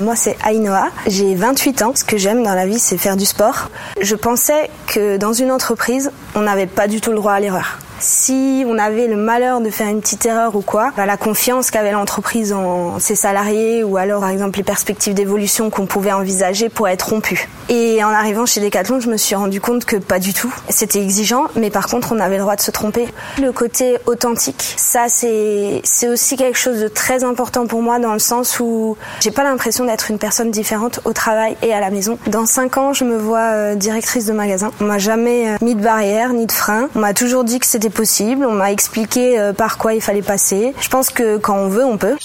Moi, 0.00 0.14
c'est 0.16 0.36
Ainoa. 0.46 0.88
J'ai 1.06 1.34
28 1.34 1.82
ans. 1.82 1.92
Ce 1.94 2.04
que 2.04 2.18
j'aime 2.18 2.42
dans 2.42 2.54
la 2.54 2.66
vie, 2.66 2.78
c'est 2.78 2.98
faire 2.98 3.16
du 3.16 3.24
sport. 3.24 3.70
Je 4.00 4.14
pensais 4.14 4.70
que 4.86 5.16
dans 5.16 5.32
une 5.32 5.50
entreprise, 5.50 6.10
on 6.34 6.40
n'avait 6.40 6.66
pas 6.66 6.88
du 6.88 7.00
tout 7.00 7.10
le 7.10 7.16
droit 7.16 7.32
à 7.32 7.40
l'erreur. 7.40 7.78
Si 7.98 8.64
on 8.66 8.78
avait 8.78 9.06
le 9.06 9.16
malheur 9.16 9.60
de 9.60 9.70
faire 9.70 9.88
une 9.88 10.00
petite 10.00 10.26
erreur 10.26 10.54
ou 10.54 10.60
quoi, 10.60 10.92
bah, 10.96 11.06
la 11.06 11.16
confiance 11.16 11.70
qu'avait 11.70 11.92
l'entreprise 11.92 12.52
en 12.52 12.98
ses 12.98 13.14
salariés 13.14 13.82
ou 13.84 13.96
alors, 13.96 14.20
par 14.20 14.30
exemple, 14.30 14.58
les 14.58 14.64
perspectives 14.64 15.14
d'évolution 15.14 15.70
qu'on 15.70 15.86
pouvait 15.86 16.12
envisager 16.12 16.68
pourraient 16.68 16.92
être 16.92 17.08
rompues. 17.08 17.48
Et 17.68 18.04
en 18.04 18.08
arrivant 18.08 18.46
chez 18.46 18.60
Decathlon, 18.60 19.00
je 19.00 19.08
me 19.08 19.16
suis 19.16 19.34
rendu 19.34 19.60
compte 19.60 19.84
que 19.84 19.96
pas 19.96 20.18
du 20.18 20.34
tout. 20.34 20.52
C'était 20.68 21.02
exigeant, 21.02 21.44
mais 21.56 21.70
par 21.70 21.86
contre, 21.88 22.12
on 22.12 22.20
avait 22.20 22.36
le 22.36 22.42
droit 22.42 22.56
de 22.56 22.60
se 22.60 22.70
tromper. 22.70 23.08
Le 23.40 23.50
côté 23.52 23.96
authentique, 24.06 24.74
ça, 24.76 25.06
c'est, 25.08 25.80
c'est 25.82 26.08
aussi 26.08 26.36
quelque 26.36 26.58
chose 26.58 26.80
de 26.80 26.88
très 26.88 27.24
important 27.24 27.66
pour 27.66 27.82
moi 27.82 27.98
dans 27.98 28.12
le 28.12 28.18
sens 28.18 28.60
où 28.60 28.96
j'ai 29.20 29.30
pas 29.30 29.42
l'impression 29.42 29.84
d'être 29.84 30.10
une 30.10 30.18
personne 30.18 30.50
différente 30.50 31.00
au 31.04 31.12
travail 31.12 31.56
et 31.62 31.72
à 31.72 31.80
la 31.80 31.90
maison. 31.90 32.18
Dans 32.26 32.46
cinq 32.46 32.76
ans, 32.76 32.92
je 32.92 33.04
me 33.04 33.16
vois 33.16 33.50
euh, 33.52 33.74
directrice 33.74 34.26
de 34.26 34.32
magasin. 34.32 34.70
On 34.80 34.84
m'a 34.84 34.98
jamais 34.98 35.48
euh, 35.48 35.56
mis 35.62 35.74
de 35.74 35.82
barrière 35.82 36.32
ni 36.32 36.46
de 36.46 36.52
frein. 36.52 36.88
On 36.94 37.00
m'a 37.00 37.14
toujours 37.14 37.44
dit 37.44 37.58
que 37.58 37.66
c'était 37.66 37.85
possible. 37.90 38.44
On 38.46 38.52
m'a 38.52 38.72
expliqué 38.72 39.38
euh, 39.38 39.52
par 39.52 39.78
quoi 39.78 39.94
il 39.94 40.00
fallait 40.00 40.22
passer. 40.22 40.74
Je 40.80 40.88
pense 40.88 41.10
que 41.10 41.36
quand 41.36 41.56
on 41.56 41.68
veut, 41.68 41.84
on 41.84 41.98
peut. 41.98 42.16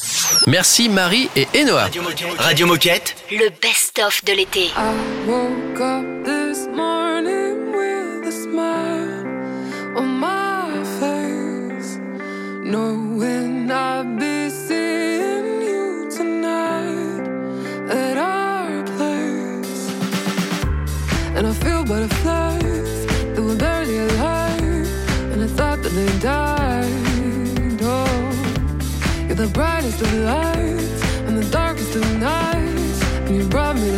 Merci 0.47 0.89
Marie 0.89 1.30
et 1.36 1.47
Enoa. 1.55 1.89
Radio 2.38 2.68
Moquette. 2.68 3.16
Le 3.32 3.49
best-of 3.62 4.24
de 4.26 4.34
l'été. 4.34 4.70
woke 5.28 5.82
the 29.42 29.48
brightest 29.48 30.00
of 30.00 30.12
the 30.12 30.20
lights 30.20 31.04
and 31.26 31.36
the 31.36 31.50
darkest 31.50 31.96
of 31.96 32.02
the 32.02 32.18
nights, 32.20 33.04
and 33.26 33.36
you 33.36 33.44
brought 33.46 33.76
me 33.76 33.91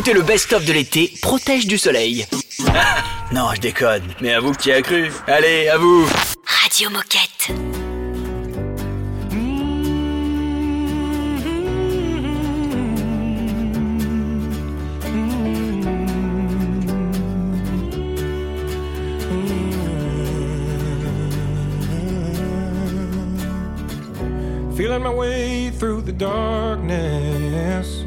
Écoutez 0.00 0.14
le 0.14 0.22
best-of 0.22 0.64
de 0.64 0.72
l'été, 0.72 1.12
protège 1.20 1.66
du 1.66 1.76
soleil. 1.76 2.26
Ah, 2.68 3.04
non, 3.34 3.48
je 3.54 3.60
déconne, 3.60 4.02
mais 4.22 4.32
à 4.32 4.40
vous 4.40 4.52
qui 4.52 4.72
a 4.72 4.80
cru. 4.80 5.10
Allez, 5.26 5.68
à 5.68 5.76
vous. 5.76 6.08
Radio 6.46 6.88
Moquette. 6.88 7.52
Feeling 24.74 25.02
my 25.02 25.10
way 25.10 25.70
through 25.78 26.00
the 26.00 26.12
darkness, 26.12 28.06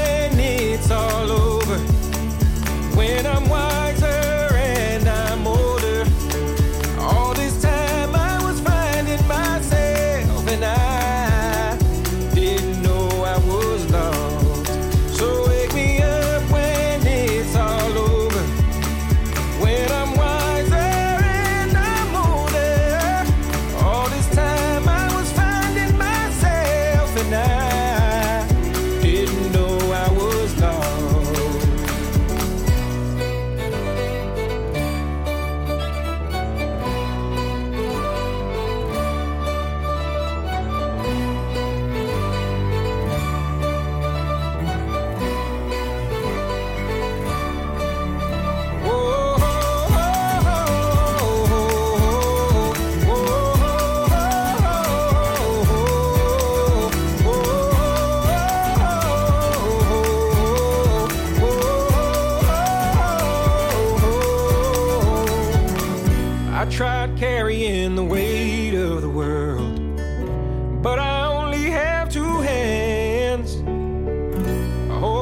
it's 0.81 0.91
all 0.91 1.31
over. 1.31 1.77
When 2.97 3.25
I'm 3.25 3.47
wiser 3.47 4.05
and 4.55 5.07
I'm 5.07 5.45
older. 5.45 6.05
All 6.99 7.33
this 7.33 7.61
time 7.61 8.15
I 8.15 8.41
was 8.43 8.59
finding 8.61 9.25
myself 9.27 10.47
and 10.47 10.65
I 10.65 10.80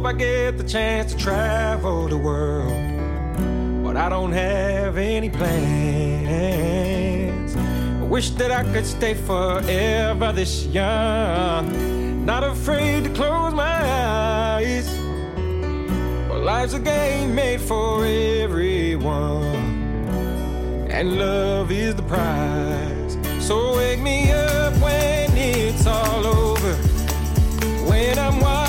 I 0.09 0.13
get 0.13 0.57
the 0.57 0.63
chance 0.63 1.13
to 1.13 1.19
travel 1.19 2.07
the 2.07 2.17
world, 2.17 2.73
but 3.83 3.95
I 3.95 4.09
don't 4.09 4.31
have 4.31 4.97
any 4.97 5.29
plans. 5.29 6.35
I 7.55 8.03
wish 8.05 8.31
that 8.31 8.49
I 8.49 8.63
could 8.73 8.87
stay 8.87 9.13
forever 9.13 10.31
this 10.31 10.65
young, 10.65 12.25
not 12.25 12.43
afraid 12.43 13.03
to 13.03 13.11
close 13.11 13.53
my 13.53 13.83
eyes. 14.57 14.89
Well, 16.27 16.39
life's 16.39 16.73
a 16.73 16.79
game 16.79 17.35
made 17.35 17.61
for 17.61 18.03
everyone 18.03 19.45
and 20.89 21.19
love 21.19 21.69
is 21.71 21.93
the 21.93 22.01
prize. 22.01 23.15
So 23.45 23.77
wake 23.77 23.99
me 23.99 24.31
up 24.31 24.73
when 24.81 25.37
it's 25.37 25.85
all 25.85 26.25
over. 26.25 26.73
When 27.87 28.17
I'm 28.17 28.39
wiser 28.39 28.68